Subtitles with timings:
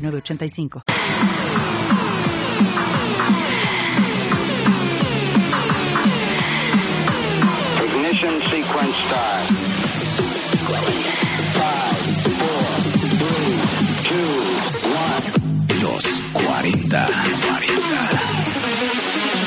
[0.00, 1.90] 906985.
[7.82, 9.44] Ignition sequence start.
[11.56, 11.96] Five,
[12.40, 12.66] four,
[13.20, 13.56] three,
[14.08, 14.32] two,
[14.96, 15.24] one.
[15.82, 16.70] Los 40.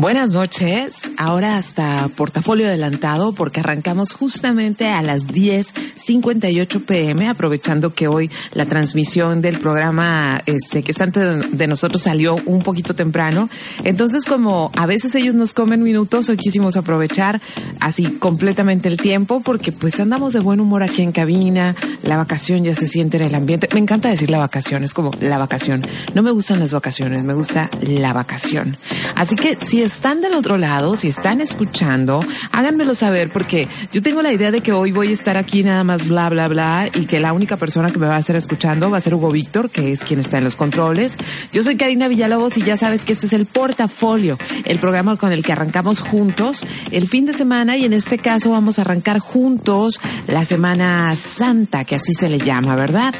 [0.00, 8.06] Buenas noches, ahora hasta portafolio adelantado porque arrancamos justamente a las 10.58 pm, aprovechando que
[8.06, 13.50] hoy la transmisión del programa este, que está antes de nosotros salió un poquito temprano.
[13.82, 17.40] Entonces, como a veces ellos nos comen minutos, hoy quisimos aprovechar
[17.80, 22.62] así completamente el tiempo porque pues andamos de buen humor aquí en cabina, la vacación
[22.62, 23.68] ya se siente en el ambiente.
[23.74, 25.84] Me encanta decir la vacación, es como la vacación.
[26.14, 28.76] No me gustan las vacaciones, me gusta la vacación.
[29.16, 32.20] Así que si están del otro lado, si están escuchando,
[32.52, 35.82] háganmelo saber porque yo tengo la idea de que hoy voy a estar aquí nada
[35.82, 38.90] más bla, bla, bla y que la única persona que me va a estar escuchando
[38.90, 41.16] va a ser Hugo Víctor, que es quien está en los controles.
[41.52, 45.32] Yo soy Karina Villalobos y ya sabes que este es el portafolio, el programa con
[45.32, 49.20] el que arrancamos juntos el fin de semana y en este caso vamos a arrancar
[49.20, 53.14] juntos la Semana Santa, que así se le llama, ¿verdad?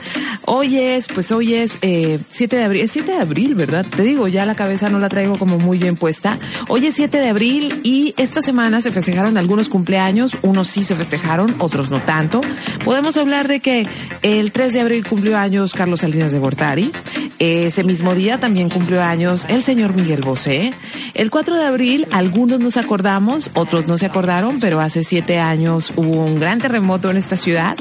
[0.44, 3.86] Hoy es, pues hoy es eh, 7 de abril, es 7 de abril, ¿verdad?
[3.86, 6.38] Te digo, ya la cabeza no la traigo como muy bien puesta.
[6.66, 10.96] Hoy es 7 de abril y esta semana se festejaron algunos cumpleaños, unos sí se
[10.96, 12.40] festejaron, otros no tanto.
[12.84, 13.86] Podemos hablar de que
[14.22, 16.92] el 3 de abril cumplió años Carlos Salinas de Gortari,
[17.38, 20.74] ese mismo día también cumplió años el señor Miguel Bosé.
[21.14, 25.92] El 4 de abril algunos nos acordamos, otros no se acordaron, pero hace siete años
[25.94, 27.76] hubo un gran terremoto en esta ciudad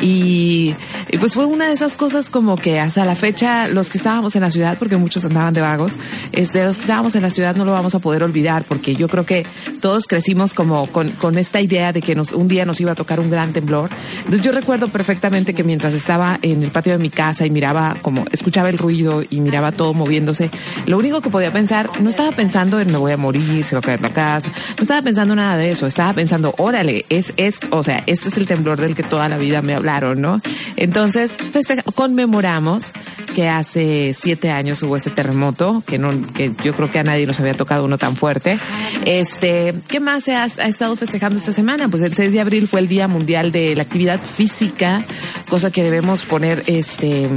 [0.00, 0.74] y,
[1.18, 4.42] pues fue una de esas cosas como que hasta la fecha los que estábamos en
[4.42, 5.94] la ciudad, porque muchos andaban de vagos,
[6.32, 9.08] este, los que estábamos en la ciudad no lo vamos a poder olvidar porque yo
[9.08, 9.46] creo que
[9.80, 12.94] todos crecimos como con, con esta idea de que nos, un día nos iba a
[12.94, 13.90] tocar un gran temblor.
[14.18, 17.96] Entonces yo recuerdo perfectamente que mientras estaba en el patio de mi casa y miraba
[18.02, 20.50] como, escuchaba el ruido y miraba todo moviéndose,
[20.86, 23.80] lo único que podía pensar, no estaba pensando en me voy a morir, se va
[23.80, 27.60] a caer la casa, no estaba pensando nada de eso, estaba pensando, órale, es, es,
[27.70, 30.40] o sea, este es el temblor del que toda la vida me hablaron, ¿no?
[30.76, 32.92] Entonces, festeja- conmemoramos
[33.34, 37.26] que hace siete años hubo este terremoto, que no, que yo creo que a nadie
[37.26, 38.58] nos había tocado uno tan fuerte.
[39.04, 41.88] Este, ¿qué más se ha, estado festejando esta semana?
[41.88, 45.04] Pues el 6 de abril fue el Día Mundial de la Actividad Física,
[45.48, 47.28] cosa que debemos poner, este,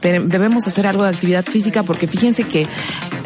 [0.00, 2.66] te- debemos hacer algo de actividad física porque fíjense que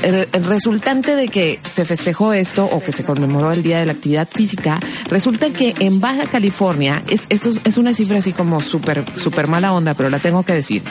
[0.02, 3.92] el, resultante de que se festejó esto o que se conmemoró el Día de la
[3.92, 4.78] Actividad Física,
[5.08, 9.46] resulta que en Baja California, es, esto es- es una cifra así como súper, súper
[9.48, 10.82] mala onda, pero la tengo que decir.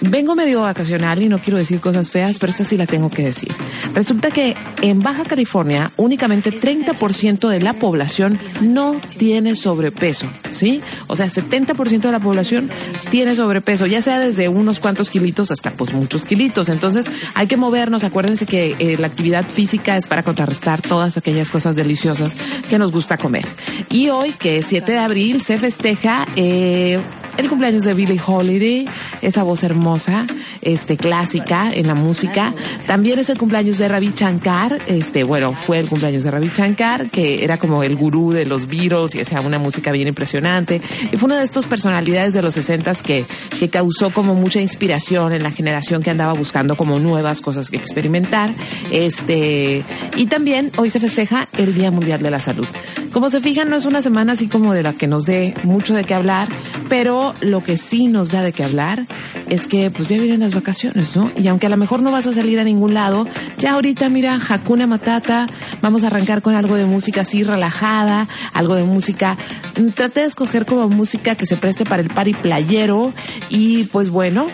[0.00, 3.22] Vengo medio vacacional y no quiero decir cosas feas, pero esta sí la tengo que
[3.22, 3.50] decir.
[3.94, 5.47] Resulta que en Baja California
[5.96, 10.82] únicamente 30% de la población no tiene sobrepeso, ¿sí?
[11.06, 12.70] O sea, 70% de la población
[13.10, 16.68] tiene sobrepeso, ya sea desde unos cuantos kilitos hasta pues muchos kilitos.
[16.68, 18.04] Entonces hay que movernos.
[18.04, 22.36] Acuérdense que eh, la actividad física es para contrarrestar todas aquellas cosas deliciosas
[22.68, 23.46] que nos gusta comer.
[23.90, 27.00] Y hoy, que es 7 de abril, se festeja eh,
[27.38, 28.86] el cumpleaños de Billie Holiday,
[29.22, 30.26] esa voz hermosa,
[30.60, 32.52] este clásica en la música.
[32.86, 37.10] También es el cumpleaños de Ravi Shankar, este, bueno, fue el cumpleaños de Ravi Shankar,
[37.10, 40.82] que era como el gurú de los Beatles y hacía una música bien impresionante.
[41.12, 43.24] Y fue una de estas personalidades de los 60 que,
[43.58, 47.76] que causó como mucha inspiración en la generación que andaba buscando como nuevas cosas que
[47.76, 48.54] experimentar.
[48.90, 49.84] Este,
[50.16, 52.66] y también hoy se festeja el Día Mundial de la Salud.
[53.12, 55.94] Como se fijan, no es una semana así como de la que nos dé mucho
[55.94, 56.48] de qué hablar,
[56.88, 59.06] pero lo que sí nos da de qué hablar
[59.48, 61.30] es que pues ya vienen las vacaciones, ¿no?
[61.36, 63.26] Y aunque a lo mejor no vas a salir a ningún lado,
[63.58, 65.48] ya ahorita mira, Hakuna Matata,
[65.80, 69.36] vamos a arrancar con algo de música así relajada, algo de música,
[69.78, 73.12] mm, traté de escoger como música que se preste para el party playero
[73.48, 74.48] y pues bueno,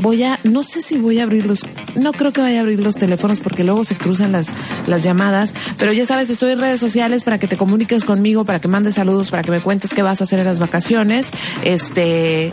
[0.00, 2.80] voy a, no sé si voy a abrir los, no creo que vaya a abrir
[2.80, 4.52] los teléfonos porque luego se cruzan las,
[4.86, 8.60] las llamadas, pero ya sabes, estoy en redes sociales para que te comuniques conmigo, para
[8.60, 11.30] que mandes saludos, para que me cuentes qué vas a hacer en las vacaciones.
[11.64, 12.50] Este,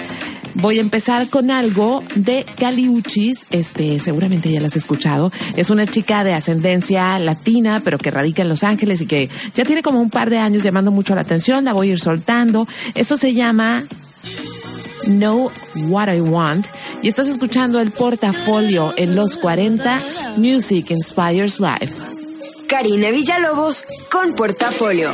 [0.56, 5.32] voy a empezar con algo de Caliuchis, este, seguramente ya las has escuchado.
[5.56, 9.66] Es una chica de ascendencia latina, pero que radica en Los Ángeles y que ya
[9.66, 12.68] tiene como un par de años llamando mucho la atención, la voy a ir soltando.
[12.96, 13.84] Eso se llama
[15.08, 15.52] Know
[15.88, 16.68] What I Want
[17.02, 20.00] y estás escuchando el portafolio en los 40
[20.38, 21.94] Music Inspires Life.
[22.68, 25.14] Karina Villalobos con Portafolio.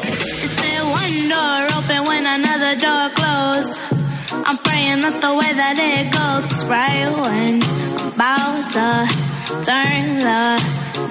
[4.45, 6.45] I'm praying that's the way that it goes.
[6.47, 9.07] Cause right when I'm about to
[9.63, 10.59] turn the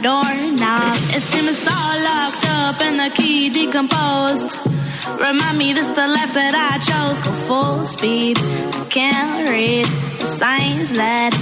[0.03, 4.82] doorknob, it seems all locked up and the key decomposed.
[5.09, 7.19] Remind me this the life that I chose.
[7.27, 8.39] Go full speed.
[8.39, 9.85] I can't read
[10.21, 11.35] the signs that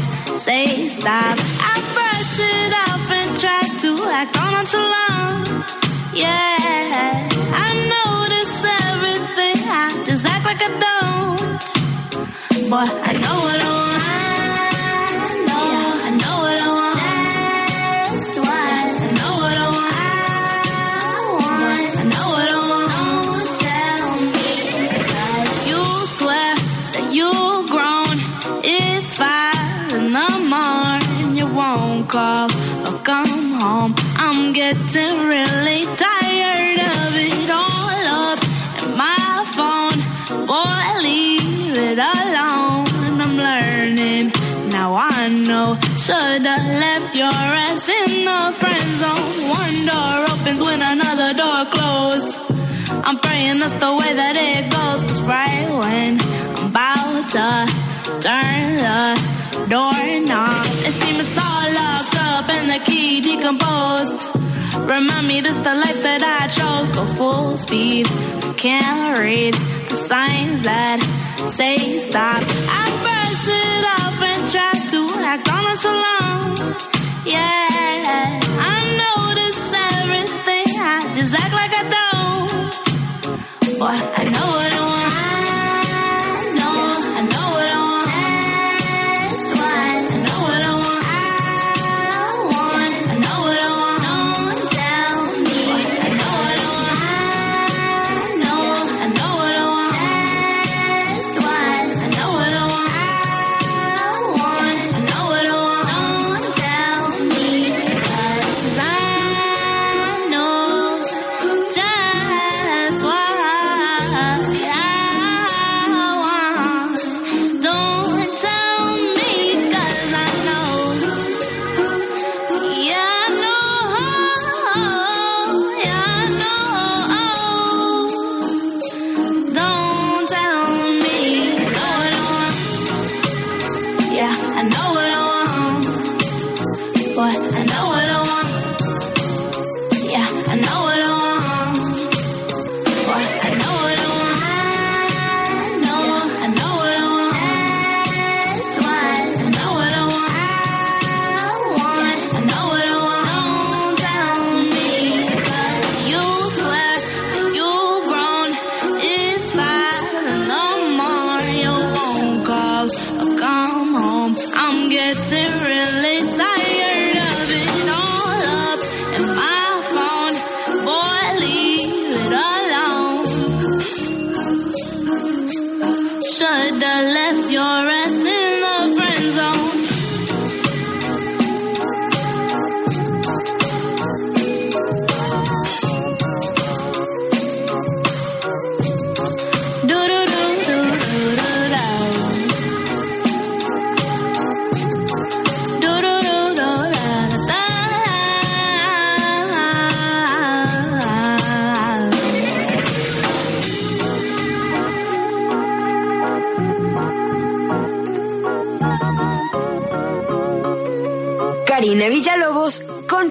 [0.44, 1.36] say stop.
[1.36, 5.48] I brush it off and try to act on nonchalant.
[6.14, 8.54] Yeah, I notice
[8.88, 9.58] everything.
[9.68, 11.60] I just act like I don't.
[12.70, 13.89] Boy, I know what I
[34.72, 38.38] getting really tired of it all up
[38.84, 39.98] in my phone.
[40.46, 42.86] Boy, leave it alone.
[43.20, 44.32] I'm learning.
[44.70, 45.76] Now I know.
[46.04, 49.48] Should've left your ass in the friend zone.
[49.58, 52.38] One door opens when another door closes.
[53.06, 54.79] I'm praying that's the way that it goes.
[64.90, 66.90] Remind me this the life that I chose.
[66.90, 68.06] Go full speed,
[68.56, 69.54] can't read
[69.88, 70.98] the signs that
[71.54, 72.42] say stop.
[72.42, 76.74] I brush it off and try to act on it so long.
[77.24, 78.99] Yeah, I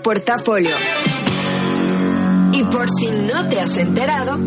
[0.02, 0.76] Portafolio.
[2.54, 4.38] Y por si no te has enterado,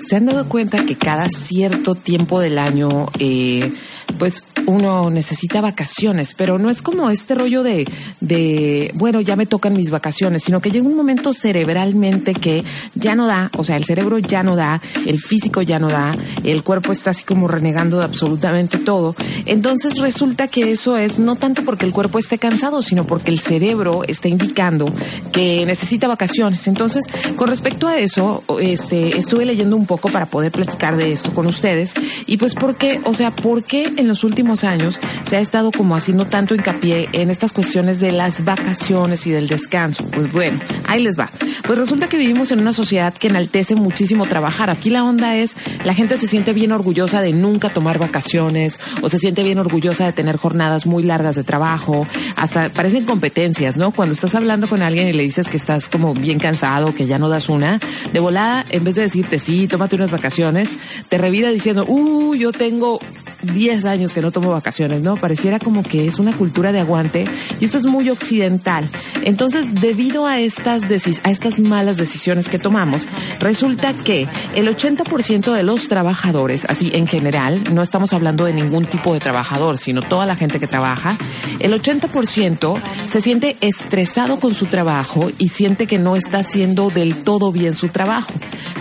[0.00, 3.72] se han dado cuenta que cada cierto tiempo del año, eh,
[4.18, 7.86] pues uno necesita vacaciones, pero no es como este rollo de,
[8.20, 13.14] de, bueno, ya me tocan mis vacaciones, sino que llega un momento cerebralmente que ya
[13.14, 16.62] no da, o sea, el cerebro ya no da, el físico ya no da, el
[16.62, 19.14] cuerpo está así como renegando de absolutamente todo.
[19.44, 23.40] Entonces resulta que eso es no tanto porque el cuerpo esté cansado, sino porque el
[23.40, 24.92] cerebro está indicando
[25.32, 26.66] que necesita vacaciones.
[26.66, 27.04] Entonces,
[27.36, 31.46] con respecto a eso, este, estuve leyendo un poco para poder platicar de esto con
[31.46, 31.94] ustedes.
[32.26, 33.00] Y pues, ¿por qué?
[33.04, 37.08] O sea, ¿por qué en los últimos años se ha estado como haciendo tanto hincapié
[37.12, 40.04] en estas cuestiones de las vacaciones y del descanso?
[40.04, 41.30] Pues bueno, ahí les va.
[41.66, 44.70] Pues resulta que vivimos en una sociedad que enaltece muchísimo trabajar.
[44.70, 49.08] Aquí la onda es, la gente se siente bien orgullosa de nunca tomar vacaciones o
[49.08, 52.06] se siente bien orgullosa de tener jornadas muy largas de trabajo.
[52.36, 53.92] Hasta parecen competencias, ¿no?
[53.92, 57.18] Cuando estás hablando con alguien y le dices que estás como bien cansado, que ya
[57.18, 57.80] no das una,
[58.12, 60.76] de volada, en vez de decirte sí, tómate unas vacaciones,
[61.08, 63.00] te revira diciendo, uh, yo tengo
[63.42, 65.16] 10 años que no tomo vacaciones, ¿no?
[65.16, 67.24] Pareciera como que es una cultura de aguante
[67.60, 68.88] y esto es muy occidental.
[69.22, 73.08] Entonces, debido a estas, estas malas decisiones que tomamos,
[73.40, 78.84] resulta que el 80% de los trabajadores, así en general, no estamos hablando de ningún
[78.86, 81.18] tipo de trabajador, sino toda la gente que trabaja,
[81.58, 87.22] el 80% se siente estresado con su trabajo y siente que no está haciendo del
[87.22, 88.32] todo bien su trabajo.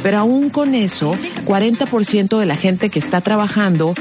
[0.04, 1.12] Pero aún con eso,
[1.46, 3.94] 40% de la gente que está trabajando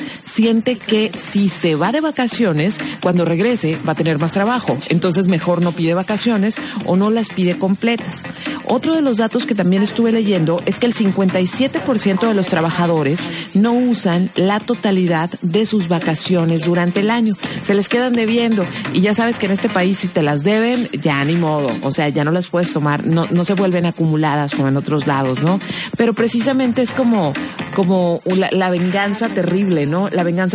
[0.45, 4.77] que si se va de vacaciones, cuando regrese va a tener más trabajo.
[4.91, 8.25] Entonces mejor no pide vacaciones o no las pide completas.
[8.67, 13.21] Otro de los datos que también estuve leyendo es que el 57% de los trabajadores
[13.55, 17.35] no usan la totalidad de sus vacaciones durante el año.
[17.63, 18.67] Se les quedan debiendo.
[18.93, 21.71] Y ya sabes que en este país si te las deben, ya ni modo.
[21.83, 23.07] O sea, ya no las puedes tomar.
[23.07, 25.59] No, no se vuelven acumuladas como en otros lados, ¿no?
[25.97, 27.33] Pero precisamente es como,
[27.75, 30.09] como la, venganza terrible, ¿no?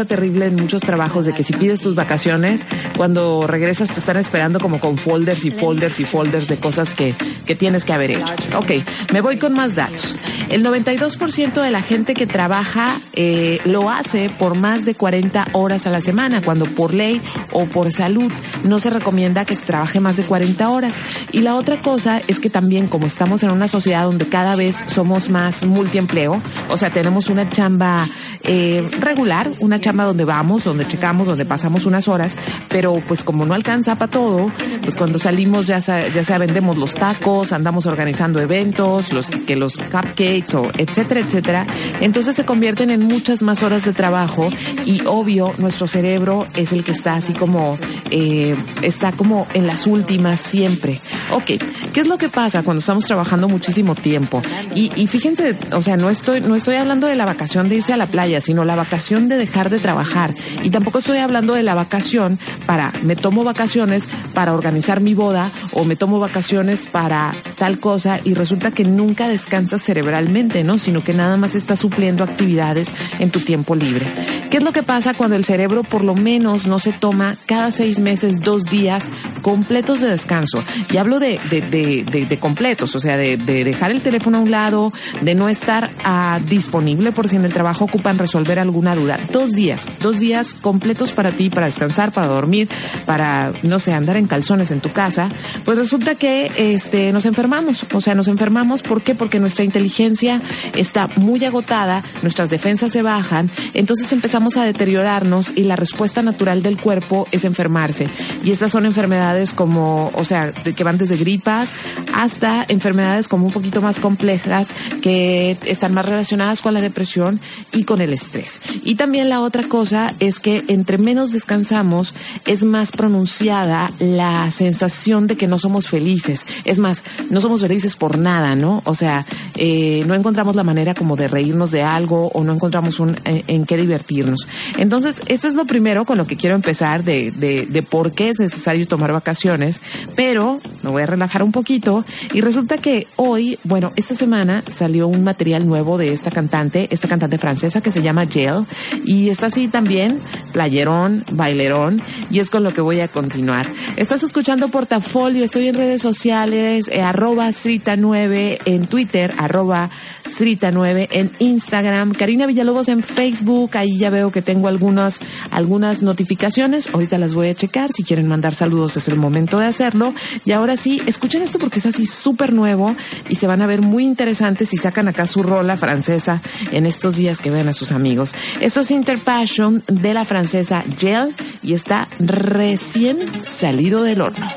[0.06, 2.62] Terrible en muchos trabajos de que si pides tus vacaciones,
[2.96, 7.16] cuando regresas te están esperando como con folders y folders y folders de cosas que,
[7.46, 8.34] que tienes que haber hecho.
[8.58, 8.72] Ok,
[9.14, 10.18] me voy con más datos.
[10.50, 15.88] El 92% de la gente que trabaja eh, lo hace por más de 40 horas
[15.88, 17.22] a la semana, cuando por ley
[17.52, 18.32] o por salud
[18.64, 21.02] no se recomienda que se trabaje más de 40 horas.
[21.32, 24.76] Y la otra cosa es que también como estamos en una sociedad donde cada vez
[24.88, 28.08] somos más multiempleo, o sea, tenemos una chamba
[28.44, 32.38] eh, regular, chamba donde vamos, donde checamos, donde pasamos unas horas,
[32.70, 36.94] pero pues como no alcanza para todo, pues cuando salimos ya sea, ya vendemos los
[36.94, 41.68] tacos, andamos organizando eventos, los que los cupcakes o etcétera, etcétera,
[42.00, 44.50] entonces se convierten en muchas más horas de trabajo
[44.86, 47.78] y obvio nuestro cerebro es el que está así como
[48.12, 51.02] eh, está como en las últimas siempre.
[51.32, 51.62] Ok,
[51.94, 54.42] ¿qué es lo que pasa cuando estamos trabajando muchísimo tiempo?
[54.74, 57.94] Y, y fíjense, o sea, no estoy no estoy hablando de la vacación de irse
[57.94, 60.34] a la playa, sino la vacación de dejar de trabajar.
[60.64, 65.52] Y tampoco estoy hablando de la vacación para, me tomo vacaciones para organizar mi boda
[65.74, 70.78] o me tomo vacaciones para tal cosa y resulta que nunca descansas cerebralmente, ¿no?
[70.78, 74.08] Sino que nada más estás supliendo actividades en tu tiempo libre.
[74.50, 77.70] ¿Qué es lo que pasa cuando el cerebro por lo menos no se toma cada
[77.72, 79.12] seis meses dos días
[79.42, 80.64] completos de descanso?
[80.92, 84.42] Y hablo de, de, de, de, completos, o sea, de, de, dejar el teléfono a
[84.42, 88.96] un lado, de no estar uh, disponible por si en el trabajo ocupan resolver alguna
[88.96, 89.20] duda.
[89.32, 92.70] Dos días, dos días completos para ti, para descansar, para dormir,
[93.06, 95.30] para, no sé, andar en calzones en tu casa,
[95.66, 97.49] pues resulta que este, nos enfermamos.
[97.94, 99.16] O sea, nos enfermamos, ¿por qué?
[99.16, 100.42] Porque nuestra inteligencia
[100.76, 106.62] está muy agotada, nuestras defensas se bajan, entonces empezamos a deteriorarnos y la respuesta natural
[106.62, 108.08] del cuerpo es enfermarse.
[108.44, 111.76] Y estas son enfermedades como, o sea, que van desde gripas
[112.14, 114.70] hasta enfermedades como un poquito más complejas
[115.02, 117.40] que están más relacionadas con la depresión
[117.72, 118.62] y con el estrés.
[118.84, 122.14] Y también la otra cosa es que entre menos descansamos
[122.46, 126.46] es más pronunciada la sensación de que no somos felices.
[126.66, 127.04] Es más,
[127.40, 128.82] no somos felices por nada, ¿no?
[128.84, 133.00] O sea, eh, no encontramos la manera como de reírnos de algo o no encontramos
[133.00, 134.46] un, en, en qué divertirnos.
[134.78, 138.28] Entonces, esto es lo primero con lo que quiero empezar de, de, de por qué
[138.28, 139.82] es necesario tomar vacaciones,
[140.18, 142.04] pero me voy a relajar un poquito
[142.34, 147.08] y resulta que hoy, bueno, esta semana salió un material nuevo de esta cantante, esta
[147.08, 148.66] cantante francesa que se llama Jail
[149.06, 153.72] y está así también, playerón, bailerón y es con lo que voy a continuar.
[153.96, 159.92] Estás escuchando Portafolio, estoy en redes sociales, eh, arroba arroba Srita9 en Twitter, arroba
[160.26, 165.20] Srita9 en Instagram, Karina Villalobos en Facebook, ahí ya veo que tengo algunas,
[165.52, 169.68] algunas notificaciones, ahorita las voy a checar, si quieren mandar saludos es el momento de
[169.68, 170.16] hacerlo.
[170.44, 172.96] Y ahora sí, escuchen esto porque es así súper nuevo
[173.30, 177.16] y se van a ver muy interesantes si sacan acá su rola francesa en estos
[177.16, 178.34] días que ven a sus amigos.
[178.60, 184.48] Esto es Interpassion de la francesa Gel y está recién salido del horno.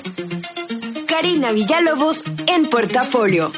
[1.12, 3.52] Karina Villalobos en portafolio.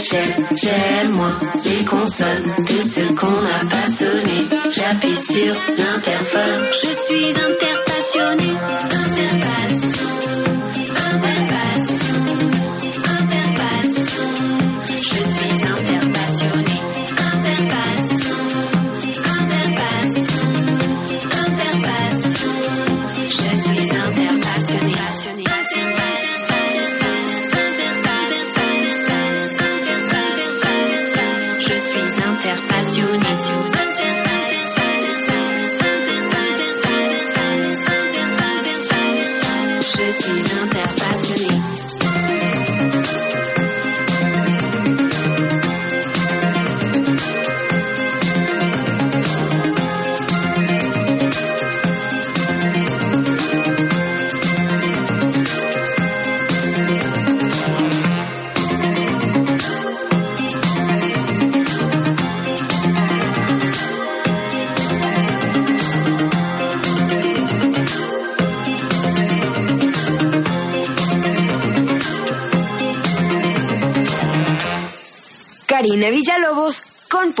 [0.00, 0.34] Échelle.
[0.56, 4.48] J'aime moins les consonnes de ceux qu'on n'a pas sonné.
[4.70, 6.60] J'appuie sur l'interphone.
[6.72, 7.59] Je suis interpassionnée.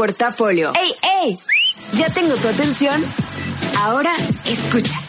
[0.00, 0.72] Portafolio.
[0.80, 1.38] ¡Ey, ey!
[1.92, 3.04] ¿Ya tengo tu atención?
[3.76, 4.99] Ahora escucha.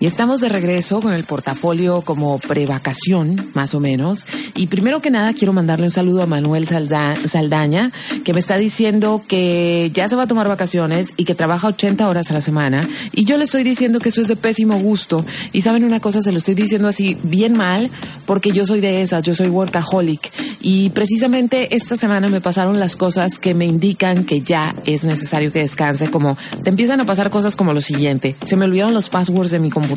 [0.00, 4.26] Y estamos de regreso con el portafolio como prevacación, más o menos.
[4.54, 7.90] Y primero que nada quiero mandarle un saludo a Manuel Salda- Saldaña,
[8.24, 12.08] que me está diciendo que ya se va a tomar vacaciones y que trabaja 80
[12.08, 12.86] horas a la semana.
[13.12, 15.24] Y yo le estoy diciendo que eso es de pésimo gusto.
[15.52, 17.90] Y saben una cosa, se lo estoy diciendo así bien mal,
[18.24, 20.30] porque yo soy de esas, yo soy workaholic.
[20.60, 25.50] Y precisamente esta semana me pasaron las cosas que me indican que ya es necesario
[25.50, 28.36] que descanse, como te empiezan a pasar cosas como lo siguiente.
[28.44, 29.87] Se me olvidaron los passwords de mi computadora,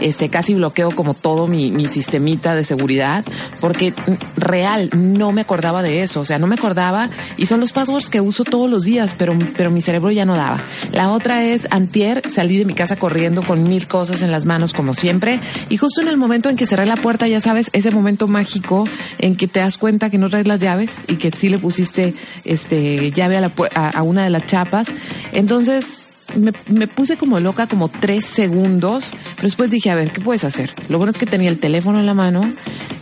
[0.00, 3.24] este casi bloqueo como todo mi, mi sistemita de seguridad,
[3.60, 3.94] porque
[4.36, 8.10] real no me acordaba de eso, o sea, no me acordaba y son los passwords
[8.10, 10.64] que uso todos los días, pero, pero mi cerebro ya no daba.
[10.92, 14.72] La otra es antier, salí de mi casa corriendo con mil cosas en las manos
[14.72, 17.90] como siempre y justo en el momento en que cerré la puerta, ya sabes, ese
[17.90, 18.84] momento mágico
[19.18, 22.14] en que te das cuenta que no traes las llaves y que sí le pusiste
[22.44, 24.88] este llave a, la, a, a una de las chapas.
[25.32, 26.05] Entonces,
[26.36, 30.74] me, puse como loca como tres segundos, pero después dije, a ver, ¿qué puedes hacer?
[30.88, 32.40] Lo bueno es que tenía el teléfono en la mano,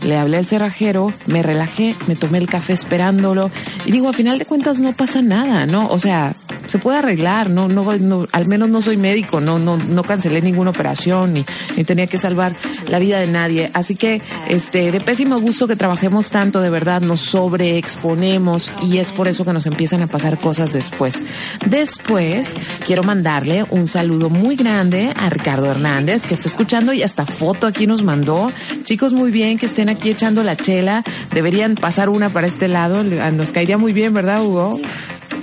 [0.02, 3.50] le hablé al cerrajero, me relajé, me tomé el café esperándolo
[3.84, 5.88] y digo, a final de cuentas no pasa nada, ¿no?
[5.88, 9.76] O sea, se puede arreglar, no, no, no, al menos no soy médico, no, no,
[9.76, 11.44] no cancelé ninguna operación ni,
[11.76, 12.54] ni tenía que salvar
[12.88, 13.70] la vida de nadie.
[13.74, 19.12] Así que, este, de pésimo gusto que trabajemos tanto, de verdad, nos sobreexponemos y es
[19.12, 21.24] por eso que nos empiezan a pasar cosas después.
[21.66, 22.54] Después,
[22.86, 27.66] quiero mandarle un saludo muy grande a Ricardo Hernández, que está escuchando y hasta foto
[27.66, 28.52] aquí nos mandó.
[28.82, 31.02] Chicos, muy bien que estén aquí echando la chela.
[31.32, 33.02] Deberían pasar una para este lado.
[33.02, 34.78] Nos caería muy bien, ¿verdad, Hugo?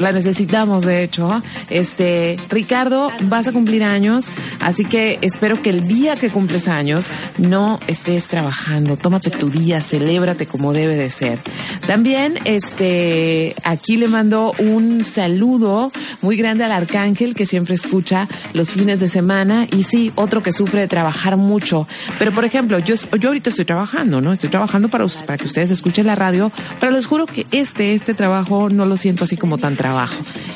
[0.02, 1.44] La necesitamos, de hecho.
[1.70, 7.12] Este, Ricardo, vas a cumplir años, así que espero que el día que cumples años
[7.38, 8.98] no estés trabajando.
[8.98, 11.40] Tómate tu día, celébrate como debe de ser.
[11.86, 18.72] También, este, aquí le mando un saludo muy grande al Arcángel que siempre escucha los
[18.72, 21.88] fines de semana y sí, otro que sufre de trabajar mucho.
[22.18, 24.32] Pero, por ejemplo, yo, yo ahorita estoy trabajando, ¿no?
[24.32, 28.16] Estoy trabajando para, para que ustedes escuchen la radio, pero les juro que este, este
[28.16, 29.91] trabajo no lo siento así como tan trabajo.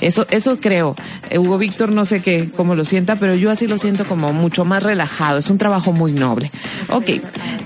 [0.02, 0.96] Eso, eso creo.
[1.30, 4.34] Eh, Hugo Víctor no sé qué, cómo lo sienta, pero yo así lo siento como
[4.34, 5.38] mucho más relajado.
[5.38, 6.52] Es un trabajo muy noble.
[6.90, 7.12] Ok.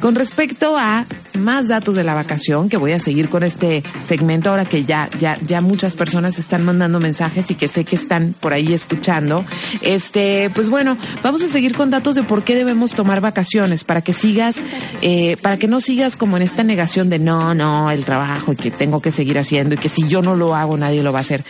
[0.01, 1.05] Con respecto a
[1.39, 5.09] más datos de la vacación, que voy a seguir con este segmento ahora que ya,
[5.17, 9.45] ya, ya muchas personas están mandando mensajes y que sé que están por ahí escuchando.
[9.81, 14.01] Este, pues bueno, vamos a seguir con datos de por qué debemos tomar vacaciones para
[14.01, 14.61] que sigas,
[15.01, 18.55] eh, para que no sigas como en esta negación de no, no, el trabajo y
[18.55, 21.19] que tengo que seguir haciendo y que si yo no lo hago nadie lo va
[21.19, 21.43] a hacer.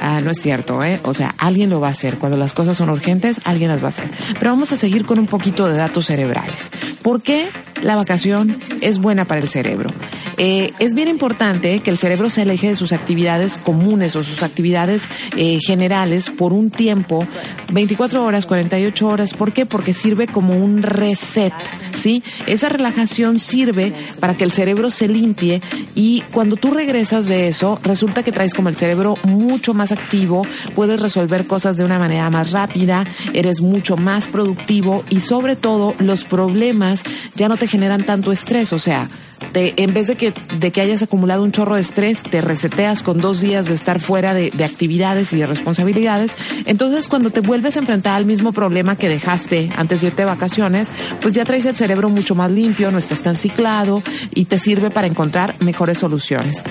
[0.00, 1.00] Ah, no es cierto, ¿eh?
[1.04, 2.18] O sea, alguien lo va a hacer.
[2.18, 4.10] Cuando las cosas son urgentes, alguien las va a hacer.
[4.38, 6.70] Pero vamos a seguir con un poquito de datos cerebrales.
[7.02, 7.48] ¿Por qué
[7.82, 9.90] la vacación es buena para el cerebro?
[10.38, 14.42] Eh, es bien importante que el cerebro se aleje de sus actividades comunes o sus
[14.42, 15.04] actividades
[15.36, 17.26] eh, generales por un tiempo,
[17.72, 19.34] 24 horas, 48 horas.
[19.34, 19.64] ¿Por qué?
[19.66, 21.54] Porque sirve como un reset,
[22.00, 22.22] ¿sí?
[22.46, 25.62] Esa relajación sirve para que el cerebro se limpie
[25.94, 30.42] y cuando tú regresas de eso, resulta que traes como el cerebro mucho más activo,
[30.74, 35.94] puedes resolver cosas de una manera más rápida, eres mucho más productivo y sobre todo
[35.98, 37.02] los problemas
[37.34, 39.08] ya no te generan tanto estrés, o sea,
[39.52, 43.02] te, en vez de que, de que hayas acumulado un chorro de estrés, te reseteas
[43.02, 46.36] con dos días de estar fuera de, de actividades y de responsabilidades.
[46.64, 50.26] Entonces, cuando te vuelves a enfrentar al mismo problema que dejaste antes de irte de
[50.26, 54.02] vacaciones, pues ya traes el cerebro mucho más limpio, no estás tan ciclado
[54.34, 56.62] y te sirve para encontrar mejores soluciones.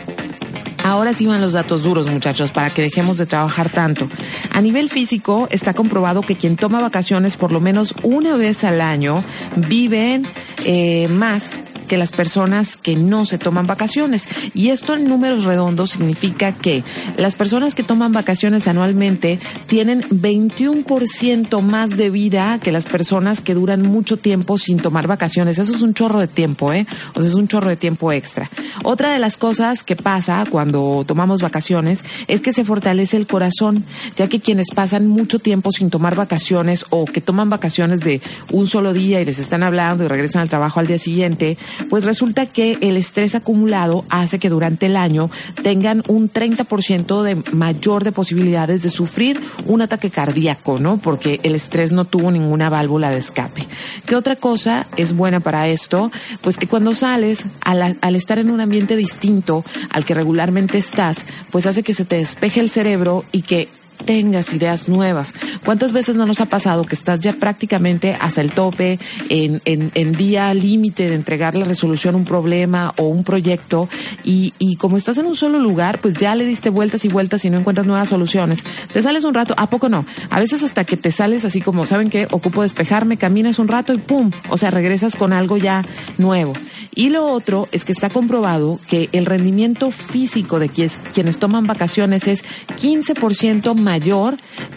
[0.86, 4.08] Ahora sí van los datos duros, muchachos, para que dejemos de trabajar tanto.
[4.52, 8.80] A nivel físico, está comprobado que quien toma vacaciones por lo menos una vez al
[8.80, 9.24] año
[9.56, 10.28] viven
[10.64, 14.28] eh, más que las personas que no se toman vacaciones.
[14.54, 16.84] Y esto en números redondos significa que
[17.18, 23.54] las personas que toman vacaciones anualmente tienen 21% más de vida que las personas que
[23.54, 25.58] duran mucho tiempo sin tomar vacaciones.
[25.58, 26.86] Eso es un chorro de tiempo, ¿eh?
[27.14, 28.50] O sea, es un chorro de tiempo extra.
[28.84, 33.86] Otra de las cosas que pasa cuando tomamos vacaciones es que se fortalece el corazón,
[34.16, 38.22] ya que quienes pasan mucho tiempo sin tomar vacaciones o que toman vacaciones de
[38.52, 41.58] un solo día y les están hablando y regresan al trabajo al día siguiente,
[41.90, 45.30] pues resulta que el estrés acumulado hace que durante el año
[45.64, 50.98] tengan un 30% de mayor de posibilidades de sufrir un ataque cardíaco, ¿no?
[50.98, 53.68] Porque el estrés no tuvo ninguna válvula de escape.
[54.06, 56.12] ¿Qué otra cosa es buena para esto?
[56.42, 61.26] Pues que cuando sales, al, al estar en un ambiente distinto al que regularmente estás,
[61.52, 63.70] pues hace que se te despeje el cerebro y que
[64.06, 65.34] tengas ideas nuevas.
[65.64, 69.92] ¿Cuántas veces no nos ha pasado que estás ya prácticamente hasta el tope, en, en,
[69.96, 73.90] en día límite de entregar la resolución a un problema o un proyecto
[74.24, 77.44] y, y como estás en un solo lugar, pues ya le diste vueltas y vueltas
[77.46, 78.64] y no encuentras nuevas soluciones?
[78.94, 80.06] Te sales un rato, ¿a poco no?
[80.30, 82.28] A veces hasta que te sales así como, ¿saben qué?
[82.32, 84.32] Ocupo despejarme, caminas un rato y ¡pum!
[84.50, 85.84] O sea, regresas con algo ya
[86.18, 86.54] nuevo.
[86.94, 91.66] Y lo otro es que está comprobado que el rendimiento físico de quienes, quienes toman
[91.66, 92.44] vacaciones es
[92.78, 93.95] 15% mayor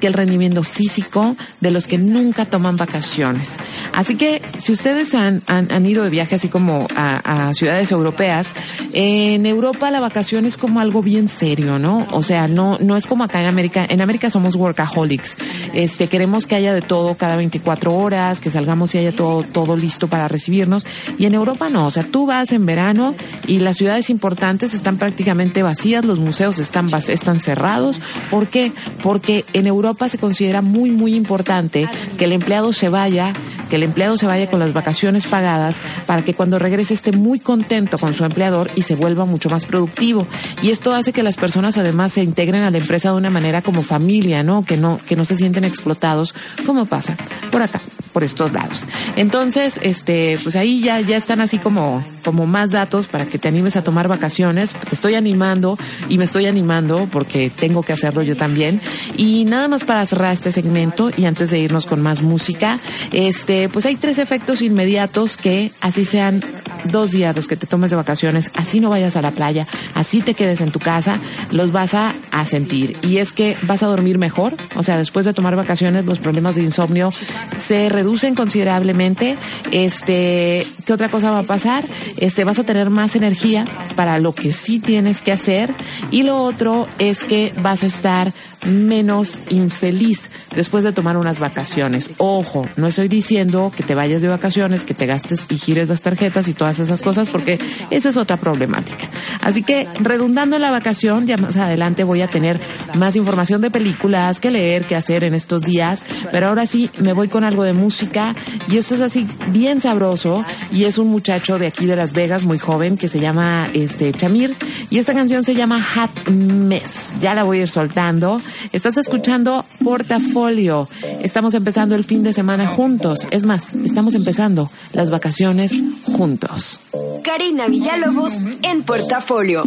[0.01, 3.57] que el rendimiento físico de los que nunca toman vacaciones.
[3.95, 8.53] Así que si ustedes han, han, ido de viaje así como a, a, ciudades europeas,
[8.93, 12.07] en Europa la vacación es como algo bien serio, ¿no?
[12.13, 13.87] O sea, no, no es como acá en América.
[13.89, 15.37] En América somos workaholics.
[15.73, 19.77] Este, queremos que haya de todo cada 24 horas, que salgamos y haya todo, todo
[19.77, 20.87] listo para recibirnos.
[21.19, 21.87] Y en Europa no.
[21.87, 23.15] O sea, tú vas en verano
[23.47, 28.01] y las ciudades importantes están prácticamente vacías, los museos están, están cerrados.
[28.31, 28.73] ¿Por qué?
[29.03, 33.33] Porque en Europa se considera muy, muy importante que el empleado se vaya,
[33.71, 37.39] que el empleado se vaya con las vacaciones pagadas para que cuando regrese esté muy
[37.39, 40.27] contento con su empleador y se vuelva mucho más productivo.
[40.63, 43.63] Y esto hace que las personas además se integren a la empresa de una manera
[43.63, 44.65] como familia, ¿no?
[44.65, 46.35] Que no, que no se sienten explotados,
[46.67, 47.17] como pasa
[47.51, 47.81] por acá,
[48.19, 48.85] por estos lados.
[49.15, 53.47] Entonces, este, pues ahí ya, ya están así como, como más datos para que te
[53.47, 54.73] animes a tomar vacaciones.
[54.73, 55.79] Te estoy animando
[56.09, 58.81] y me estoy animando porque tengo que hacerlo yo también.
[59.17, 62.81] Y nada más para cerrar este segmento y antes de irnos con más música,
[63.13, 66.41] este, pues hay tres efectos inmediatos que así sean
[66.87, 70.23] dos días los que te tomes de vacaciones, así no vayas a la playa, así
[70.23, 71.21] te quedes en tu casa,
[71.53, 72.97] los vas a, a sentir.
[73.03, 76.57] Y es que vas a dormir mejor, o sea, después de tomar vacaciones los problemas
[76.57, 77.13] de insomnio
[77.59, 79.37] se reducen considerablemente.
[79.71, 81.85] Este, ¿qué otra cosa va a pasar?
[82.17, 83.67] Este, vas a tener más energía
[83.97, 85.75] para lo que sí tienes que hacer
[86.11, 88.33] y lo otro es que vas a estar
[88.67, 92.11] menos infeliz después de tomar unas vacaciones.
[92.19, 96.03] Ojo, no estoy diciendo que te vayas de vacaciones, que te gastes y gires las
[96.03, 97.59] tarjetas y todas esas cosas, porque
[97.91, 99.09] esa es otra problemática.
[99.41, 102.61] Así que, redundando en la vacación, ya más adelante voy a tener
[102.95, 107.13] más información de películas que leer, que hacer en estos días, pero ahora sí me
[107.13, 108.35] voy con algo de música
[108.69, 112.45] y esto es así bien sabroso y es un muchacho de aquí de Las Vegas,
[112.45, 114.57] muy joven, que se llama este Chamir
[114.91, 117.15] y esta canción se llama Hot Mess.
[117.21, 118.41] Ya la voy a ir soltando.
[118.73, 120.89] Estás escuchando Portafolio.
[121.23, 123.27] Estamos empezando el fin de semana juntos.
[123.31, 125.73] Es más, estamos empezando las vacaciones
[126.05, 126.81] juntos.
[127.23, 129.65] Karina Villalobos en Portafolio.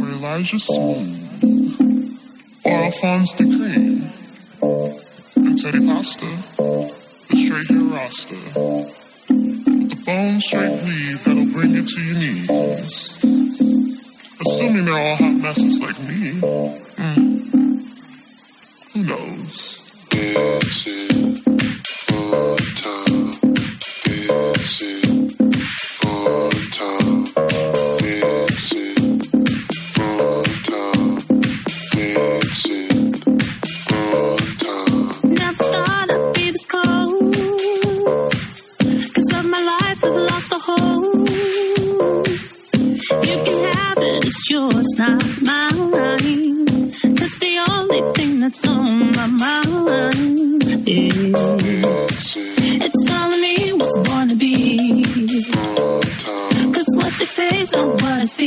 [0.00, 2.18] or Elijah Smooth,
[2.64, 4.10] or Alphonse the Cream,
[5.36, 6.26] and Teddy Pasta,
[7.28, 8.34] the straight hair Rasta,
[9.28, 13.14] the bone straight weave that'll bring you to your knees.
[14.40, 16.30] Assuming they're all hot messes like me.
[16.96, 17.69] Hmm.
[18.92, 19.80] Who knows?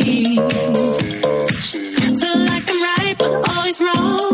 [0.04, 0.40] Feel
[2.46, 4.33] like I'm right, but always wrong.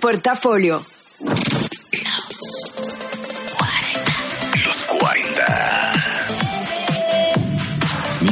[0.00, 0.84] Portafolio.
[4.64, 5.92] Los 40.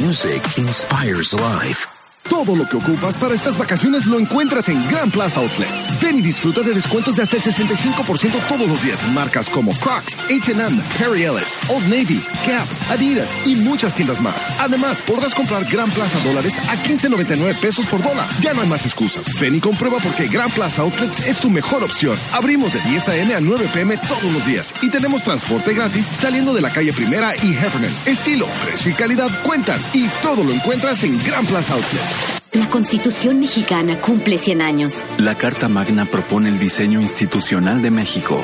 [0.01, 1.87] Music inspires life.
[2.29, 5.98] Todo lo que ocupas para estas vacaciones lo encuentras en Gran Plaza Outlets.
[6.09, 9.71] Ven y disfruta de descuentos de hasta el 65% todos los días en marcas como
[9.75, 14.59] Crocs, H&M, Harry Ellis, Old Navy, Gap, Adidas y muchas tiendas más.
[14.59, 18.27] Además, podrás comprar Gran Plaza dólares a 15.99 pesos por dólar.
[18.39, 19.39] Ya no hay más excusas.
[19.39, 22.17] Ven y comprueba porque Gran Plaza Outlets es tu mejor opción.
[22.33, 23.35] Abrimos de 10 a.m.
[23.35, 23.95] a 9 p.m.
[24.07, 27.93] todos los días y tenemos transporte gratis saliendo de la calle Primera y Heffernan.
[28.07, 32.38] Estilo, precio y calidad cuentan y todo lo encuentras en Gran Plaza Outlets.
[32.59, 35.05] La Constitución mexicana cumple 100 años.
[35.17, 38.43] La Carta Magna propone el diseño institucional de México.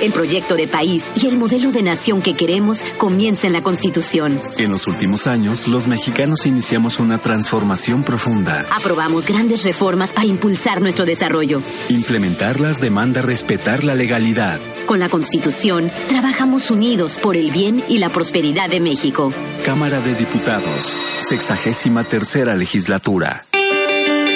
[0.00, 4.40] El proyecto de país y el modelo de nación que queremos comienza en la Constitución.
[4.58, 8.64] En los últimos años, los mexicanos iniciamos una transformación profunda.
[8.70, 11.60] Aprobamos grandes reformas para impulsar nuestro desarrollo.
[11.88, 14.60] Implementarlas demanda respetar la legalidad.
[14.86, 19.32] Con la Constitución, trabajamos unidos por el bien y la prosperidad de México.
[19.64, 20.84] Cámara de Diputados,
[21.28, 23.47] sexagésima tercera legislatura.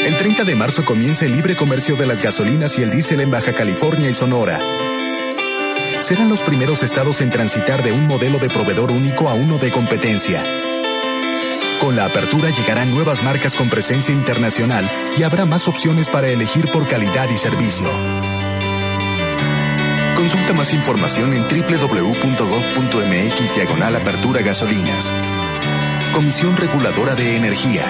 [0.05, 3.31] El 30 de marzo comienza el libre comercio de las gasolinas y el diésel en
[3.31, 4.59] Baja California y Sonora.
[6.01, 9.71] Serán los primeros estados en transitar de un modelo de proveedor único a uno de
[9.71, 10.45] competencia.
[11.81, 14.85] Con la apertura llegarán nuevas marcas con presencia internacional
[15.17, 17.87] y habrá más opciones para elegir por calidad y servicio.
[20.17, 22.25] Consulta más información en www.gov.mx
[23.55, 25.15] diagonal apertura gasolinas.
[26.13, 27.85] Comisión Reguladora de Energía.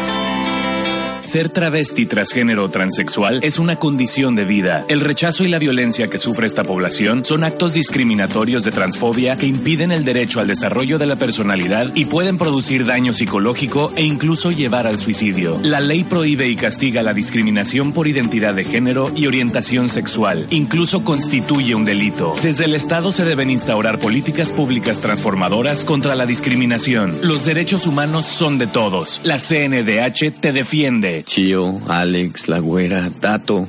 [1.33, 4.85] Ser travesti, transgénero o transexual es una condición de vida.
[4.89, 9.47] El rechazo y la violencia que sufre esta población son actos discriminatorios de transfobia que
[9.47, 14.51] impiden el derecho al desarrollo de la personalidad y pueden producir daño psicológico e incluso
[14.51, 15.59] llevar al suicidio.
[15.63, 20.47] La ley prohíbe y castiga la discriminación por identidad de género y orientación sexual.
[20.51, 22.35] Incluso constituye un delito.
[22.43, 27.21] Desde el Estado se deben instaurar políticas públicas transformadoras contra la discriminación.
[27.23, 29.23] Los derechos humanos son de todos.
[29.25, 31.22] La CNDH te defiende.
[31.23, 33.69] Chio, Alex, La Güera, Tato,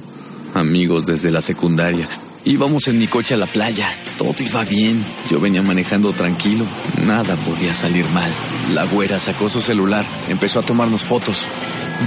[0.53, 2.07] amigos desde la secundaria.
[2.45, 5.03] Íbamos en mi coche a la playa, todo iba bien.
[5.31, 6.65] Yo venía manejando tranquilo,
[7.05, 8.29] nada podía salir mal.
[8.73, 11.37] La Güera sacó su celular, empezó a tomarnos fotos.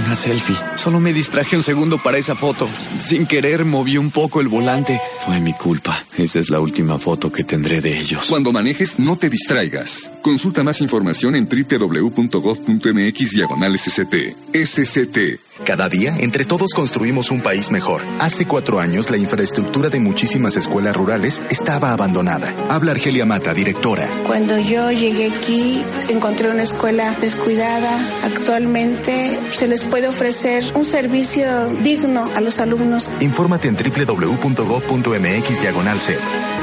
[0.05, 0.55] Una selfie.
[0.75, 2.67] Solo me distraje un segundo para esa foto.
[2.99, 4.99] Sin querer moví un poco el volante.
[5.25, 6.05] Fue mi culpa.
[6.17, 8.27] Esa es la última foto que tendré de ellos.
[8.29, 10.11] Cuando manejes, no te distraigas.
[10.21, 14.15] Consulta más información en www.gov.mx diagonal SCT.
[14.53, 15.46] SCT.
[15.67, 18.01] Cada día, entre todos construimos un país mejor.
[18.21, 22.55] Hace cuatro años, la infraestructura de muchísimas escuelas rurales estaba abandonada.
[22.69, 24.09] Habla Argelia Mata, directora.
[24.25, 27.99] Cuando yo llegué aquí, encontré una escuela descuidada.
[28.23, 33.11] Actualmente se les puede ofrecer un servicio digno a los alumnos.
[33.19, 35.99] Infórmate en www.gov.mx diagonal.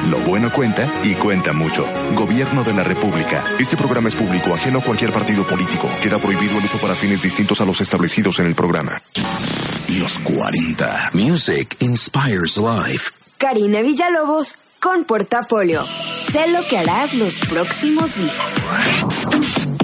[0.09, 1.87] Lo bueno cuenta y cuenta mucho.
[2.15, 3.45] Gobierno de la República.
[3.59, 5.89] Este programa es público, ajeno a cualquier partido político.
[6.03, 9.01] Queda prohibido el uso para fines distintos a los establecidos en el programa.
[9.89, 11.11] Los 40.
[11.15, 13.13] Music inspires life.
[13.39, 15.83] Karina Villalobos con portafolio.
[16.19, 19.84] Sé lo que harás los próximos días.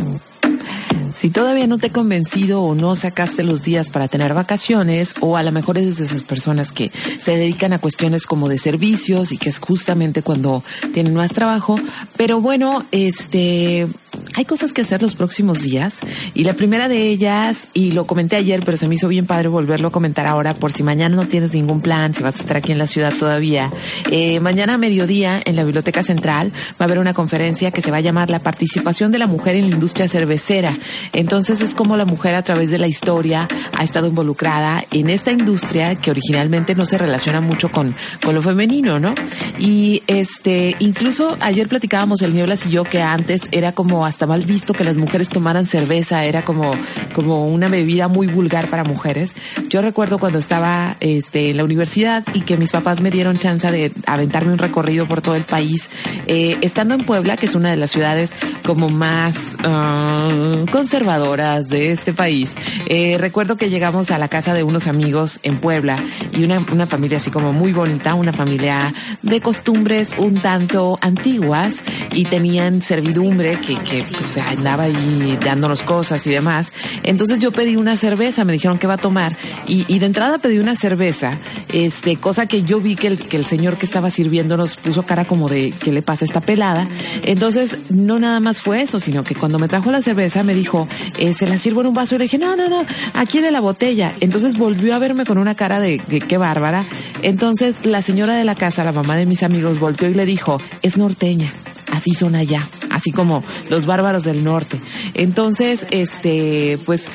[1.20, 5.37] Si todavía no te he convencido o no sacaste los días para tener vacaciones, o
[5.37, 9.30] a lo mejor eres de esas personas que se dedican a cuestiones como de servicios
[9.30, 11.78] y que es justamente cuando tienen más trabajo,
[12.16, 13.87] pero bueno, este,
[14.35, 16.01] hay cosas que hacer los próximos días
[16.35, 19.49] y la primera de ellas, y lo comenté ayer, pero se me hizo bien padre
[19.49, 22.57] volverlo a comentar ahora por si mañana no tienes ningún plan, si vas a estar
[22.57, 23.70] aquí en la ciudad todavía.
[24.11, 27.90] Eh, mañana a mediodía en la Biblioteca Central va a haber una conferencia que se
[27.90, 30.73] va a llamar La participación de la mujer en la industria cervecera.
[31.12, 35.33] Entonces es como la mujer a través de la historia ha estado involucrada en esta
[35.33, 37.94] industria que originalmente no se relaciona mucho con,
[38.25, 39.14] con lo femenino, ¿no?
[39.59, 44.45] Y este, incluso ayer platicábamos el Nieblas y yo que antes era como hasta mal
[44.45, 46.71] visto que las mujeres tomaran cerveza, era como,
[47.15, 49.35] como una bebida muy vulgar para mujeres.
[49.69, 53.71] Yo recuerdo cuando estaba este, en la universidad y que mis papás me dieron chance
[53.71, 55.91] de aventarme un recorrido por todo el país,
[56.27, 58.33] eh, estando en Puebla, que es una de las ciudades
[58.65, 62.55] como más uh, conservadoras de este país.
[62.87, 65.97] Eh, recuerdo que llegamos a la casa de unos amigos en Puebla
[66.33, 71.83] y una, una familia así como muy bonita, una familia de costumbres un tanto antiguas
[72.13, 76.72] y tenían servidumbre que, que pues andaba ahí dándonos cosas y demás.
[77.03, 79.37] Entonces yo pedí una cerveza, me dijeron que va a tomar
[79.67, 81.38] y, de entrada pedí una cerveza,
[81.73, 85.02] este, cosa que yo vi que el, que el señor que estaba sirviendo nos puso
[85.02, 86.87] cara como de ¿qué le pasa a esta pelada?
[87.23, 90.87] Entonces no nada más fue eso, sino que cuando me trajo la cerveza me dijo,
[91.19, 92.85] eh, se la sirvo en un vaso y le dije, no, no, no,
[93.15, 94.15] aquí de la botella.
[94.21, 96.87] Entonces volvió a verme con una cara de, de qué bárbara.
[97.23, 100.60] Entonces la señora de la casa, la mamá de mis amigos, volteó y le dijo,
[100.83, 101.52] es norteña
[101.93, 104.81] así son allá, así como los bárbaros del norte.
[105.15, 107.11] Entonces, este, pues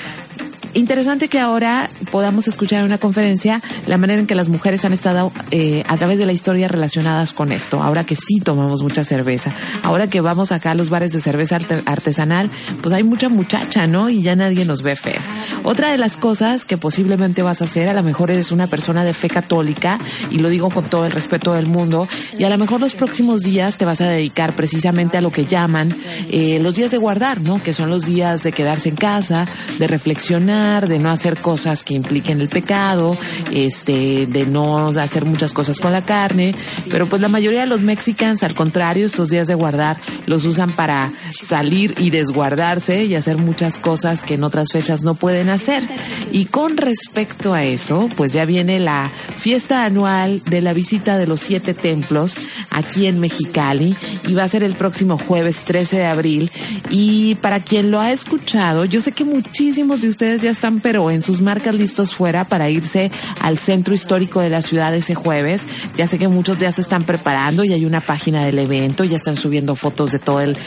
[0.75, 4.93] interesante que ahora podamos escuchar en una conferencia la manera en que las mujeres han
[4.93, 7.81] estado eh, a través de la historia relacionadas con esto.
[7.81, 9.53] Ahora que sí tomamos mucha cerveza,
[9.83, 12.51] ahora que vamos acá a los bares de cerveza arte- artesanal,
[12.81, 14.09] pues hay mucha muchacha, ¿no?
[14.09, 15.21] Y ya nadie nos ve fea.
[15.63, 19.03] Otra de las cosas que posiblemente vas a hacer, a lo mejor eres una persona
[19.03, 19.99] de fe católica,
[20.29, 22.07] y lo digo con todo el respeto del mundo,
[22.37, 25.45] y a lo mejor los próximos días te vas a dedicar precisamente a lo que
[25.45, 25.95] llaman
[26.29, 27.63] eh, los días de guardar, ¿no?
[27.63, 29.47] Que son los días de quedarse en casa,
[29.79, 33.17] de reflexionar, de no hacer cosas que impliquen el pecado,
[33.51, 36.55] este, de no hacer muchas cosas con la carne,
[36.89, 40.71] pero pues la mayoría de los mexicanos, al contrario, estos días de guardar los usan
[40.71, 45.87] para salir y desguardarse y hacer muchas cosas que en otras fechas no pueden hacer.
[46.31, 51.27] Y con respecto a eso, pues ya viene la fiesta anual de la visita de
[51.27, 52.39] los siete templos
[52.69, 53.95] aquí en Mexicali
[54.27, 56.51] y va a ser el próximo jueves 13 de abril.
[56.89, 61.11] Y para quien lo ha escuchado, yo sé que muchísimos de ustedes ya están pero
[61.11, 65.67] en sus marcas listos fuera para irse al centro histórico de la ciudad ese jueves.
[65.95, 69.17] Ya sé que muchos ya se están preparando y hay una página del evento, ya
[69.17, 70.57] están subiendo fotos de todo el,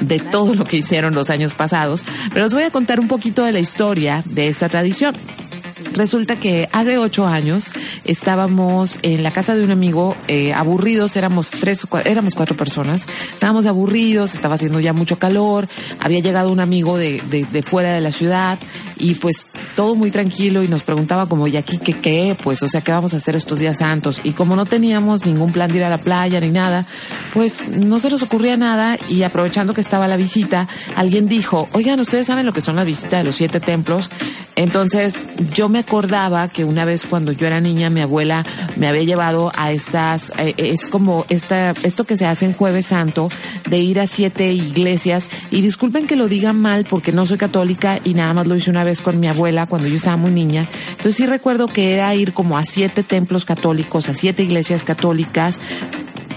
[0.00, 2.04] de todo lo que hicieron los años pasados.
[2.32, 5.16] Pero os voy a contar un poquito de la historia de esta tradición.
[5.94, 7.70] Resulta que hace ocho años
[8.04, 12.56] estábamos en la casa de un amigo eh, aburridos, éramos tres, o cua- éramos cuatro
[12.56, 15.68] personas, estábamos aburridos, estaba haciendo ya mucho calor,
[16.00, 18.58] había llegado un amigo de, de, de fuera de la ciudad
[18.96, 22.36] y pues todo muy tranquilo y nos preguntaba como, ¿y aquí qué qué?
[22.42, 24.20] Pues, o sea, ¿qué vamos a hacer estos días santos?
[24.24, 26.86] Y como no teníamos ningún plan de ir a la playa ni nada,
[27.34, 30.66] pues no se nos ocurría nada y aprovechando que estaba la visita,
[30.96, 34.10] alguien dijo, oigan, ¿ustedes saben lo que son las visitas de los siete templos?
[34.56, 35.14] Entonces
[35.54, 38.44] yo me acordaba que una vez cuando yo era niña mi abuela
[38.76, 42.86] me había llevado a estas, eh, es como esta, esto que se hace en jueves
[42.86, 43.28] santo,
[43.68, 48.00] de ir a siete iglesias y disculpen que lo diga mal porque no soy católica
[48.02, 50.66] y nada más lo hice una vez con mi abuela cuando yo estaba muy niña.
[50.90, 55.60] Entonces sí recuerdo que era ir como a siete templos católicos, a siete iglesias católicas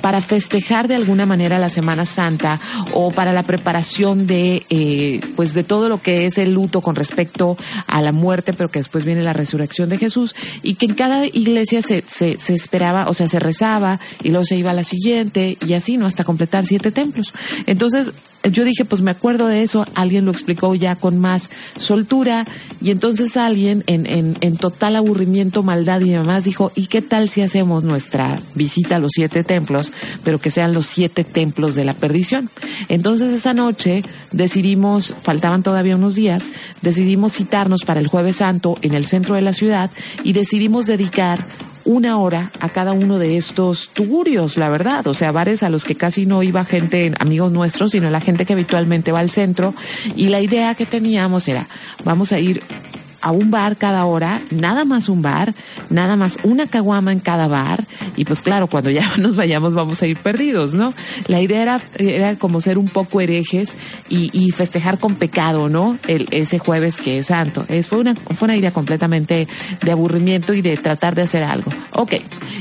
[0.02, 2.60] para festejar de alguna manera la Semana Santa
[2.94, 6.96] o para la preparación de eh, pues de todo lo que es el luto con
[6.96, 10.96] respecto a la muerte, pero que después viene la resurrección de Jesús y que en
[10.96, 14.74] cada iglesia se, se, se esperaba, o sea, se rezaba y luego se iba a
[14.76, 16.06] la siguiente y así, ¿no?
[16.06, 17.34] Hasta completar siete templos.
[17.66, 18.14] Entonces,
[18.44, 22.48] yo dije, pues me acuerdo de eso, alguien lo explicó ya con más soltura
[22.82, 27.30] y entonces alguien en, en, en total aburrimiento, maldad y demás dijo, ¿y qué tal
[27.30, 31.86] si hacemos nuestra visita a los siete templos, pero que sean los siete templos de
[31.86, 32.50] la perdición?
[32.90, 36.50] Entonces esta noche decidimos, faltaban todavía unos días,
[36.82, 39.92] decidimos citarnos para el jueves santo en el centro de la ciudad
[40.24, 41.46] y decidimos dedicar
[41.86, 45.08] una hora a cada uno de estos tugurios, la verdad.
[45.08, 48.46] O sea, bares a los que casi no iba gente, amigos nuestros, sino la gente
[48.46, 49.74] que habitualmente va al centro.
[50.16, 51.68] Y la idea que teníamos era,
[52.04, 52.62] vamos a ir
[53.22, 55.54] a un bar cada hora, nada más un bar,
[55.90, 60.02] nada más una caguama en cada bar, y pues claro, cuando ya nos vayamos vamos
[60.02, 60.94] a ir perdidos, ¿no?
[61.28, 63.78] La idea era, era como ser un poco herejes
[64.10, 65.98] y, y festejar con pecado, ¿no?
[66.08, 67.66] El, ese jueves que es santo.
[67.68, 69.48] Es, fue, una, fue una idea completamente
[69.84, 71.72] de aburrimiento y de tratar de hacer algo.
[71.94, 72.16] Ok,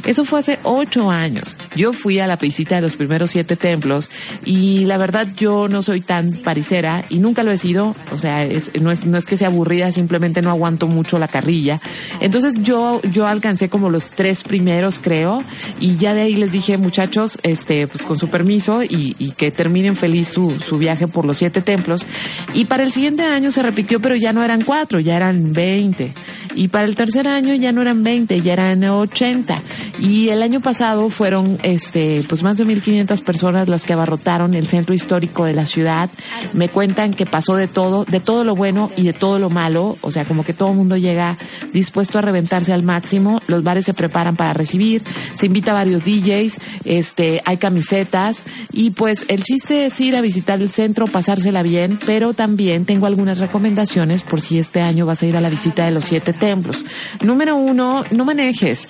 [0.04, 1.56] eso fue hace ocho años.
[1.74, 4.10] Yo fui a la visita de los primeros siete templos
[4.44, 8.44] y la verdad yo no soy tan parisera y nunca lo he sido, o sea,
[8.44, 11.80] es, no, es, no es que sea aburrida, simplemente no aguanto mucho la carrilla.
[12.20, 15.42] Entonces yo, yo alcancé como los tres primeros, creo,
[15.78, 19.96] y ya de ahí les dije, muchachos, este, pues con su permiso y, que terminen
[19.96, 22.06] feliz su, su viaje por los siete templos.
[22.52, 26.12] Y para el siguiente año se repitió, pero ya no eran cuatro, ya eran veinte.
[26.54, 29.62] Y para el tercer año ya no eran veinte, ya eran ochenta.
[29.98, 34.54] Y el año pasado fueron, este, pues más de mil quinientas personas las que abarrotaron
[34.54, 36.10] el centro histórico de la ciudad.
[36.52, 39.96] Me cuentan que pasó de todo, de todo lo bueno y de todo lo malo,
[40.00, 41.38] o sea, que todo el mundo llega
[41.72, 45.02] dispuesto a reventarse al máximo, los bares se preparan para recibir,
[45.34, 50.20] se invita a varios DJs, este, hay camisetas y pues el chiste es ir a
[50.20, 55.22] visitar el centro, pasársela bien, pero también tengo algunas recomendaciones por si este año vas
[55.22, 56.84] a ir a la visita de los siete templos.
[57.22, 58.88] Número uno, no manejes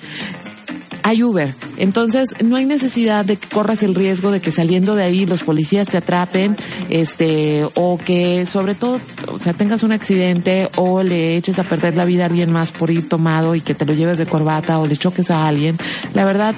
[1.03, 1.55] hay Uber.
[1.77, 5.43] Entonces, no hay necesidad de que corras el riesgo de que saliendo de ahí los
[5.43, 6.55] policías te atrapen,
[6.89, 8.99] este, o que sobre todo,
[9.31, 12.71] o sea, tengas un accidente o le eches a perder la vida a alguien más
[12.71, 15.77] por ir tomado y que te lo lleves de corbata o le choques a alguien.
[16.13, 16.55] La verdad,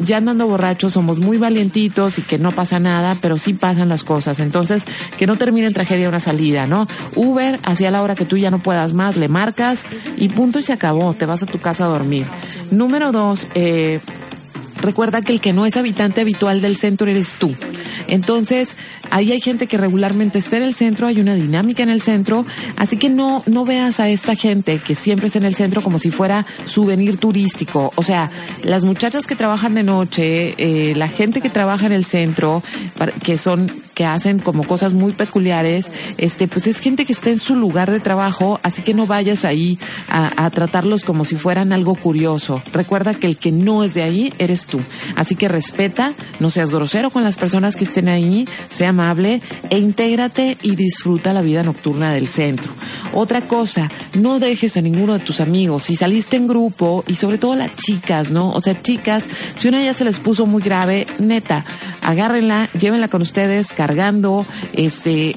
[0.00, 4.04] ya andando borrachos somos muy valientitos y que no pasa nada, pero sí pasan las
[4.04, 4.40] cosas.
[4.40, 4.84] Entonces,
[5.18, 6.86] que no termine en tragedia una salida, ¿no?
[7.14, 9.84] Uber, hacia la hora que tú ya no puedas más, le marcas
[10.16, 12.26] y punto y se acabó, te vas a tu casa a dormir.
[12.70, 13.83] Número dos, eh,
[14.84, 17.56] Recuerda que el que no es habitante habitual del centro eres tú.
[18.06, 18.76] Entonces,
[19.10, 22.44] ahí hay gente que regularmente está en el centro, hay una dinámica en el centro,
[22.76, 25.98] así que no, no veas a esta gente que siempre está en el centro como
[25.98, 27.94] si fuera souvenir turístico.
[27.96, 28.30] O sea,
[28.62, 32.62] las muchachas que trabajan de noche, eh, la gente que trabaja en el centro,
[33.22, 37.38] que son que hacen como cosas muy peculiares, este, pues es gente que está en
[37.38, 39.78] su lugar de trabajo, así que no vayas ahí
[40.08, 42.62] a, tratarlos como si fueran algo curioso.
[42.72, 44.80] Recuerda que el que no es de ahí eres tú.
[45.16, 49.40] Así que respeta, no seas grosero con las personas que estén ahí, sea amable
[49.70, 52.72] e intégrate y disfruta la vida nocturna del centro.
[53.12, 55.84] Otra cosa, no dejes a ninguno de tus amigos.
[55.84, 58.50] Si saliste en grupo y sobre todo las chicas, ¿no?
[58.50, 61.64] O sea, chicas, si una ya se les puso muy grave, neta,
[62.02, 65.36] agárrenla, llévenla con ustedes, cargando, este,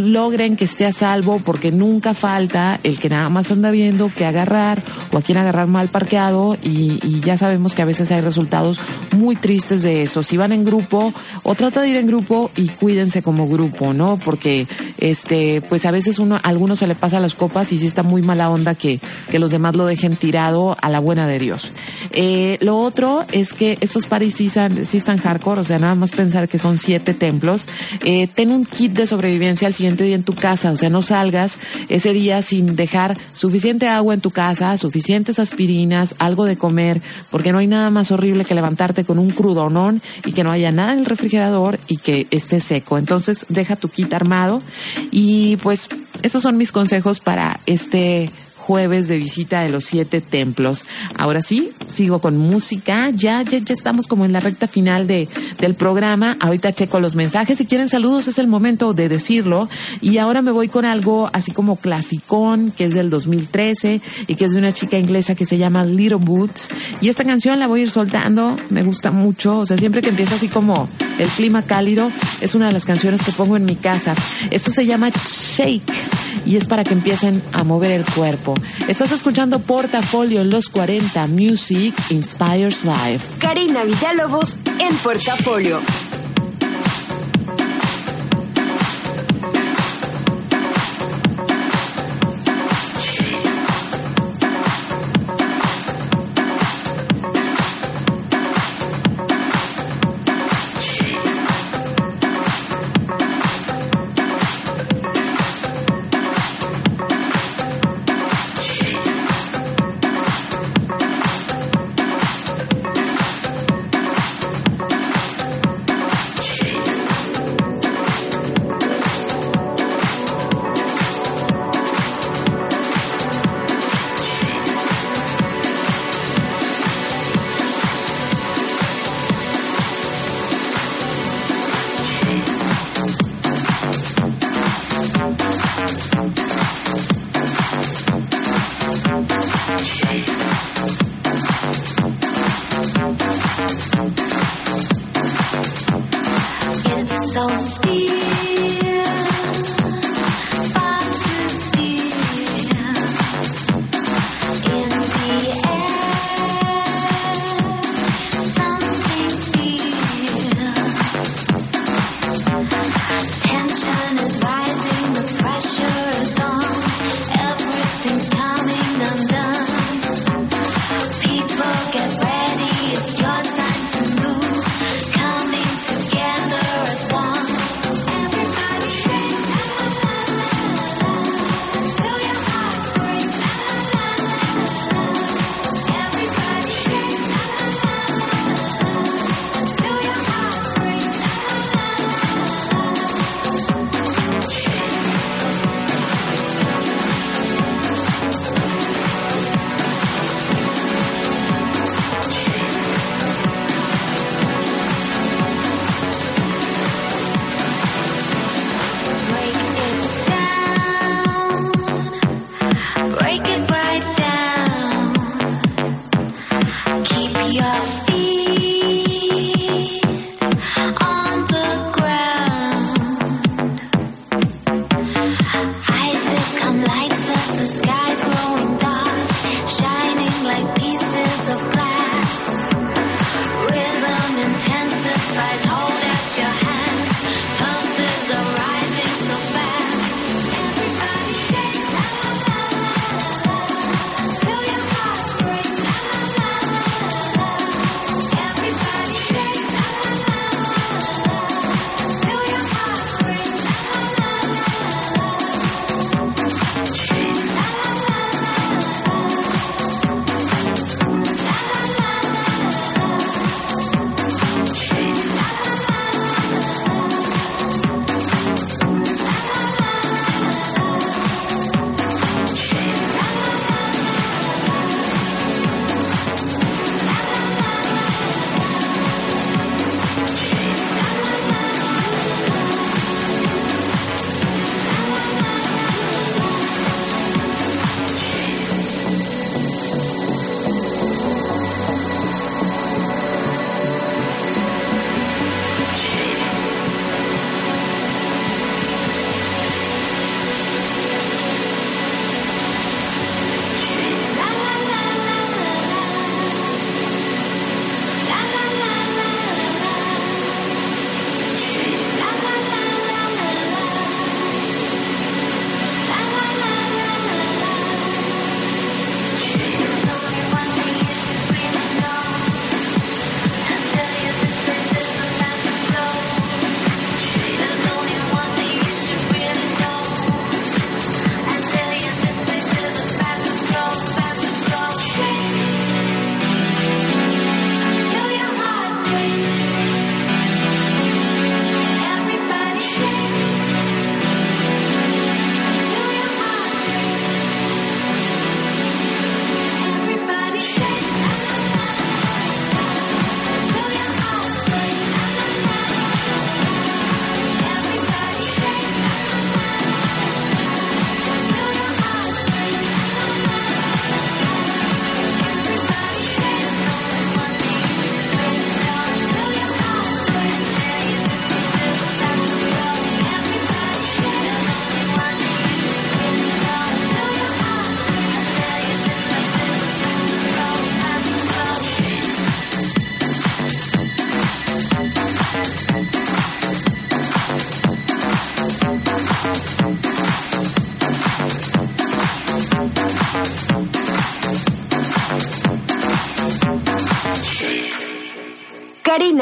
[0.00, 4.24] logren que esté a salvo porque nunca falta el que nada más anda viendo que
[4.24, 4.82] agarrar
[5.12, 8.80] o a quien agarrar mal parqueado y, ya sabemos que a veces hay resultados
[9.14, 10.22] muy tristes de eso.
[10.22, 14.18] Si van en grupo o trata de ir en grupo y cuídense como grupo, ¿no?
[14.18, 14.66] Porque
[14.98, 18.02] este, pues a veces uno, a algunos se le pasa las copas y sí está
[18.02, 21.72] muy mala onda que, que los demás lo dejen tirado a la buena de Dios.
[22.12, 26.48] Eh, lo otro es que estos paris sí están hardcore, o sea, nada más pensar
[26.48, 27.68] que son siete templos.
[28.04, 31.02] Eh, ten un kit de sobrevivencia al siguiente día en tu casa, o sea, no
[31.02, 37.00] salgas ese día sin dejar suficiente agua en tu casa, suficientes aspirinas, algo de comer,
[37.30, 40.72] porque no hay nada más horrible que levantarte con un crudonón y que no haya
[40.72, 42.98] nada en el refrigerador y que esté seco.
[42.98, 44.62] Entonces, deja tu kit armado
[45.10, 45.88] y pues
[46.22, 48.30] esos son mis consejos para este
[48.70, 50.86] jueves de visita de los siete templos.
[51.18, 53.10] Ahora sí, sigo con música.
[53.10, 56.36] Ya, ya, ya estamos como en la recta final de, del programa.
[56.38, 57.58] Ahorita checo los mensajes.
[57.58, 59.68] Si quieren saludos, es el momento de decirlo.
[60.00, 64.44] Y ahora me voy con algo así como clasicón, que es del 2013 y que
[64.44, 66.68] es de una chica inglesa que se llama Little Boots.
[67.00, 68.54] Y esta canción la voy a ir soltando.
[68.68, 69.58] Me gusta mucho.
[69.58, 72.08] O sea, siempre que empieza así como el clima cálido,
[72.40, 74.14] es una de las canciones que pongo en mi casa.
[74.52, 78.54] Esto se llama Shake y es para que empiecen a mover el cuerpo.
[78.88, 83.26] Estás escuchando Portafolio los 40 Music Inspires Life.
[83.38, 85.80] Karina Villalobos en Portafolio.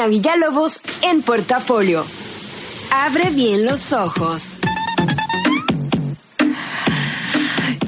[0.07, 2.05] Villalobos en Portafolio.
[2.91, 4.55] Abre bien los ojos.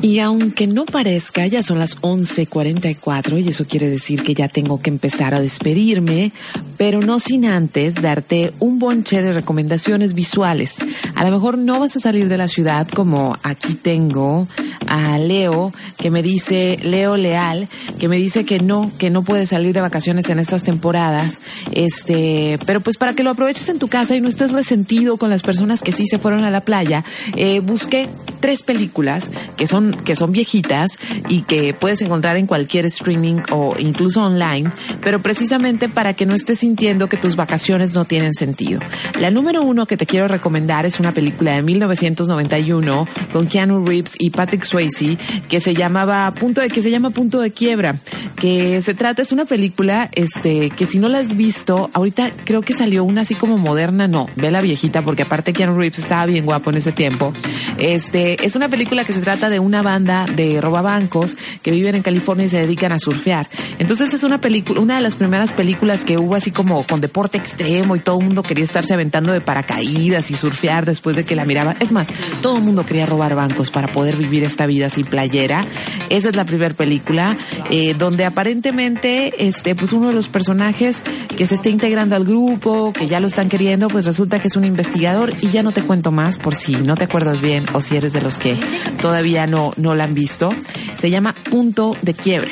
[0.02, 4.80] Y aunque no parezca, ya son las 11:44 y eso quiere decir que ya tengo
[4.80, 6.32] que empezar a despedirme,
[6.76, 10.80] pero no sin antes darte un bonche de recomendaciones visuales.
[11.14, 14.48] A lo mejor no vas a salir de la ciudad como aquí tengo
[14.88, 19.46] a Leo, que me dice, Leo Leal, que me dice que no, que no puede
[19.46, 21.42] salir de vacaciones en estas temporadas.
[21.74, 25.30] Este, pero pues para que lo aproveches en tu casa y no estés resentido con
[25.30, 29.91] las personas que sí se fueron a la playa, eh, busqué tres películas que son
[29.92, 30.98] que son viejitas
[31.30, 34.72] y que puedes encontrar en cualquier streaming o incluso online,
[35.04, 38.80] pero precisamente para que no estés sintiendo que tus vacaciones no tienen sentido.
[39.20, 44.16] La número uno que te quiero recomendar es una película de 1991 con Keanu Reeves
[44.20, 45.18] y Patrick Swayze
[45.48, 48.00] que se llamaba Punto de que se llama Punto de Quiebra,
[48.36, 52.62] que se trata es una película este que si no la has visto, ahorita creo
[52.62, 56.26] que salió una así como moderna, no, ve la viejita porque aparte Keanu Reeves estaba
[56.26, 57.34] bien guapo en ese tiempo.
[57.78, 62.02] Este es una película que se trata de una banda de robabancos que viven en
[62.02, 63.48] California y se dedican a surfear.
[63.80, 67.38] Entonces es una película, una de las primeras películas que hubo así como con deporte
[67.38, 71.36] extremo y todo el mundo quería estarse aventando de paracaídas y surfear después de que
[71.36, 71.76] la miraba.
[71.80, 72.08] Es más,
[72.42, 75.66] todo el mundo quería robar bancos para poder vivir esta vida así playera.
[76.10, 77.36] Esa es la primera película
[77.70, 81.04] eh, donde aparentemente este pues uno de los personajes
[81.36, 84.56] que se está integrando al grupo, que ya lo están queriendo, pues resulta que es
[84.56, 87.82] un investigador y ya no te cuento más por si no te acuerdas bien o
[87.82, 88.58] si eres de los que
[89.00, 90.50] todavía no no la han visto.
[90.94, 92.52] Se llama Punto de Quiebre.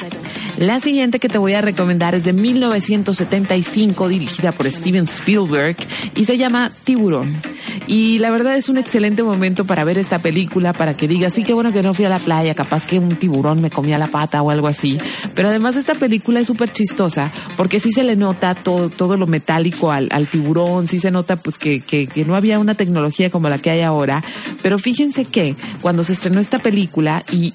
[0.57, 5.78] La siguiente que te voy a recomendar es de 1975, dirigida por Steven Spielberg
[6.15, 7.38] y se llama Tiburón.
[7.88, 11.43] Y la verdad es un excelente momento para ver esta película, para que digas, sí,
[11.43, 14.07] qué bueno que no fui a la playa, capaz que un tiburón me comía la
[14.07, 14.97] pata o algo así.
[15.34, 19.28] Pero además esta película es súper chistosa porque sí se le nota todo, todo lo
[19.28, 23.47] metálico al, tiburón, sí se nota pues que, que, que no había una tecnología como
[23.47, 24.24] la que hay ahora.
[24.61, 27.53] Pero fíjense que cuando se estrenó esta película, y,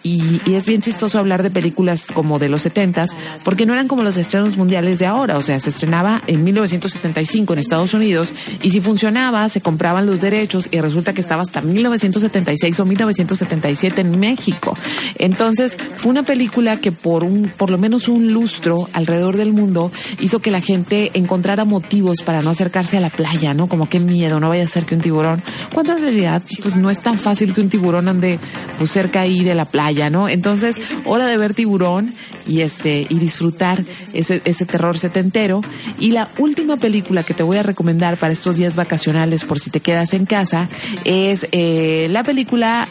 [0.54, 3.06] es bien chistoso hablar de películas como de los 70
[3.44, 7.52] porque no eran como los estrenos mundiales de ahora, o sea, se estrenaba en 1975
[7.52, 8.32] en Estados Unidos
[8.62, 14.00] y si funcionaba se compraban los derechos y resulta que estaba hasta 1976 o 1977
[14.00, 14.76] en México.
[15.16, 19.90] Entonces, fue una película que por un por lo menos un lustro alrededor del mundo
[20.20, 23.68] hizo que la gente encontrara motivos para no acercarse a la playa, ¿no?
[23.68, 25.42] Como qué miedo, no vaya a ser que un tiburón,
[25.72, 28.38] cuando en realidad pues no es tan fácil que un tiburón ande
[28.78, 30.28] pues cerca ahí de la playa, ¿no?
[30.28, 32.14] Entonces, hora de ver tiburón
[32.46, 35.60] y este y disfrutar ese, ese terror setentero.
[35.98, 39.70] Y la última película que te voy a recomendar para estos días vacacionales por si
[39.70, 40.68] te quedas en casa
[41.04, 42.88] es eh, la película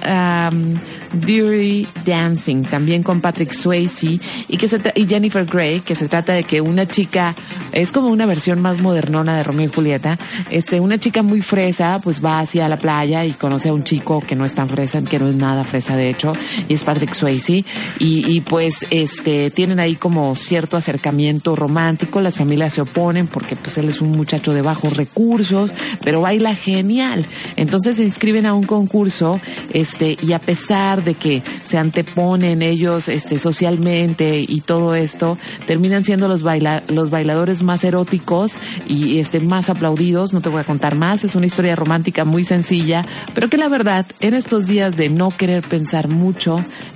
[0.51, 0.75] um,
[1.13, 6.33] Dirty Dancing, también con Patrick Swayze y que se y Jennifer Grey, que se trata
[6.33, 7.35] de que una chica
[7.71, 10.17] es como una versión más modernona de Romeo y Julieta.
[10.49, 14.21] Este, una chica muy fresa, pues va hacia la playa y conoce a un chico
[14.21, 16.33] que no es tan fresa, que no es nada fresa de hecho,
[16.67, 17.65] y es Patrick Swayze
[17.99, 23.55] y, y pues este tienen ahí como cierto acercamiento romántico, las familias se oponen porque
[23.55, 25.71] pues él es un muchacho de bajos recursos,
[26.03, 27.25] pero baila genial.
[27.55, 29.39] Entonces se inscriben a un concurso,
[29.71, 35.37] este, y a pesar de que se anteponen ellos, este, socialmente y todo esto,
[35.67, 40.33] terminan siendo los baila, los bailadores más eróticos y este, más aplaudidos.
[40.33, 43.67] No te voy a contar más, es una historia romántica muy sencilla, pero que la
[43.67, 46.22] verdad, en estos días de no querer pensar mucho,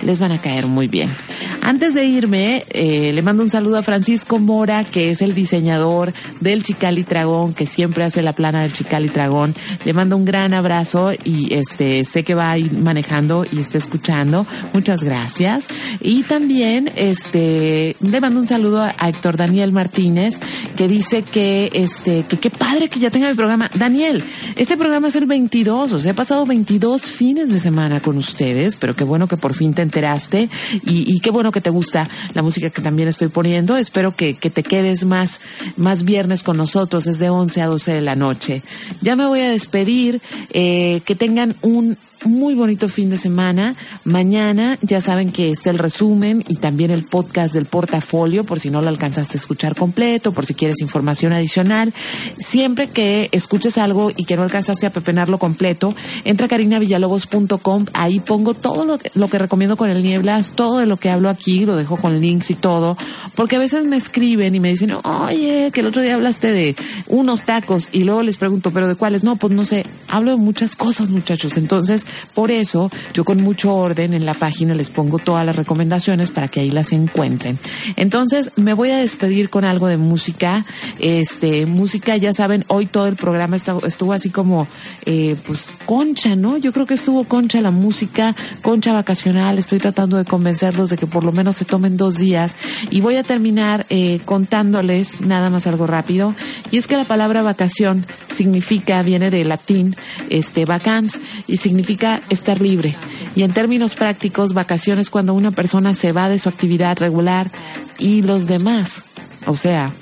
[0.02, 1.14] les van a caer muy bien.
[1.62, 6.12] Antes de irme, eh, le mando un saludo a Francisco Mora, que es el diseñador
[6.40, 9.54] del Chicali Tragón, que siempre hace la plana del Chicali Tragón.
[9.84, 13.78] Le mando un gran abrazo y este sé que va a ir manejando y está
[13.78, 14.46] escuchando.
[14.72, 15.68] Muchas gracias.
[16.00, 20.40] Y también este le mando un saludo a Héctor Daniel Martínez,
[20.76, 23.70] que dice que este que qué padre que ya tenga mi programa.
[23.74, 24.22] Daniel,
[24.56, 28.76] este programa es el 22, o sea, he pasado 22 fines de semana con ustedes,
[28.76, 30.48] pero qué bueno que por fin te enteraste
[30.84, 33.76] y, y qué bueno que te gusta la música que también estoy poniendo.
[33.76, 35.40] Espero que, que te quedes más,
[35.76, 37.06] más viernes con nosotros.
[37.06, 38.62] Es de 11 a 12 de la noche.
[39.00, 40.20] Ya me voy a despedir.
[40.50, 43.74] Eh, que tengan un muy bonito fin de semana.
[44.04, 48.70] Mañana ya saben que está el resumen y también el podcast del portafolio por si
[48.70, 51.92] no lo alcanzaste a escuchar completo, por si quieres información adicional.
[52.38, 55.94] Siempre que escuches algo y que no alcanzaste a pepenarlo completo,
[56.24, 57.86] entra a carinavillalobos.com.
[57.94, 61.28] Ahí pongo todo lo lo que recomiendo con el Nieblas, todo de lo que hablo
[61.28, 62.96] aquí, lo dejo con links y todo,
[63.34, 66.76] porque a veces me escriben y me dicen, oye, que el otro día hablaste de
[67.06, 69.24] unos tacos y luego les pregunto, pero de cuáles?
[69.24, 71.56] No, pues no sé, hablo de muchas cosas, muchachos.
[71.56, 76.30] Entonces, Por eso, yo con mucho orden en la página les pongo todas las recomendaciones
[76.30, 77.58] para que ahí las encuentren.
[77.96, 80.64] Entonces, me voy a despedir con algo de música.
[80.98, 84.66] Este, música, ya saben, hoy todo el programa estuvo, así como,
[85.06, 86.56] eh, pues, concha, ¿no?
[86.58, 89.58] Yo creo que estuvo concha la música, concha vacacional.
[89.58, 92.56] Estoy tratando de convencerlos de que por lo menos se tomen dos días.
[92.90, 96.34] Y voy a terminar eh, contándoles nada más algo rápido.
[96.70, 99.96] Y es que la palabra vacación significa, viene de latín,
[100.30, 101.97] este, vacans, y significa
[102.28, 102.96] estar libre.
[103.34, 107.50] Y en términos prácticos, vacaciones cuando una persona se va de su actividad regular
[107.98, 109.04] y los demás,
[109.46, 109.92] o sea,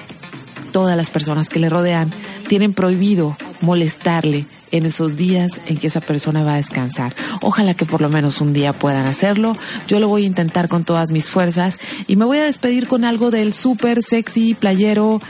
[0.73, 2.13] todas las personas que le rodean,
[2.49, 7.15] tienen prohibido molestarle en esos días en que esa persona va a descansar.
[7.41, 9.57] Ojalá que por lo menos un día puedan hacerlo.
[9.87, 13.05] Yo lo voy a intentar con todas mis fuerzas y me voy a despedir con
[13.05, 15.21] algo del súper sexy playero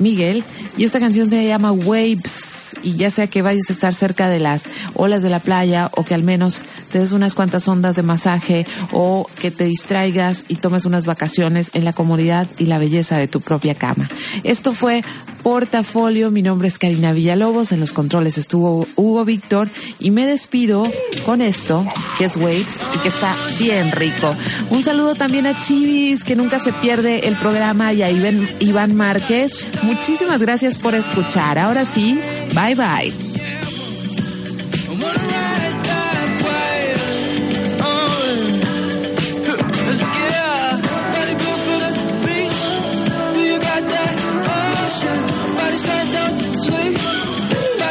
[0.00, 0.44] Miguel
[0.76, 4.38] y esta canción se llama Waves y ya sea que vayas a estar cerca de
[4.38, 8.02] las olas de la playa o que al menos te des unas cuantas ondas de
[8.02, 13.18] masaje o que te distraigas y tomes unas vacaciones en la comodidad y la belleza
[13.18, 14.08] de tu propia cama.
[14.44, 15.02] Esto fue
[15.42, 19.68] Portafolio, mi nombre es Karina Villalobos, en los controles estuvo Hugo Víctor
[19.98, 20.86] y me despido
[21.24, 21.86] con esto,
[22.18, 24.34] que es Waves y que está bien rico.
[24.70, 28.94] Un saludo también a Chivis, que nunca se pierde el programa, y a Iván, Iván
[28.94, 29.68] Márquez.
[29.82, 31.58] Muchísimas gracias por escuchar.
[31.58, 32.20] Ahora sí,
[32.54, 33.59] bye bye.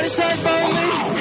[0.09, 1.18] said for me.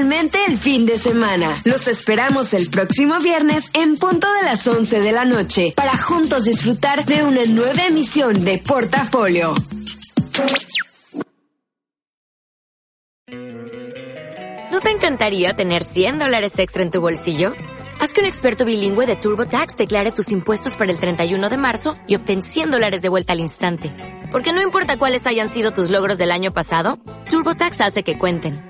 [0.00, 1.60] El fin de semana.
[1.64, 6.44] Los esperamos el próximo viernes en punto de las 11 de la noche para juntos
[6.44, 9.54] disfrutar de una nueva emisión de Portafolio.
[14.72, 17.52] ¿No te encantaría tener 100 dólares extra en tu bolsillo?
[18.00, 21.94] Haz que un experto bilingüe de TurboTax declare tus impuestos para el 31 de marzo
[22.06, 23.92] y obtén 100 dólares de vuelta al instante.
[24.30, 26.98] Porque no importa cuáles hayan sido tus logros del año pasado,
[27.28, 28.69] TurboTax hace que cuenten.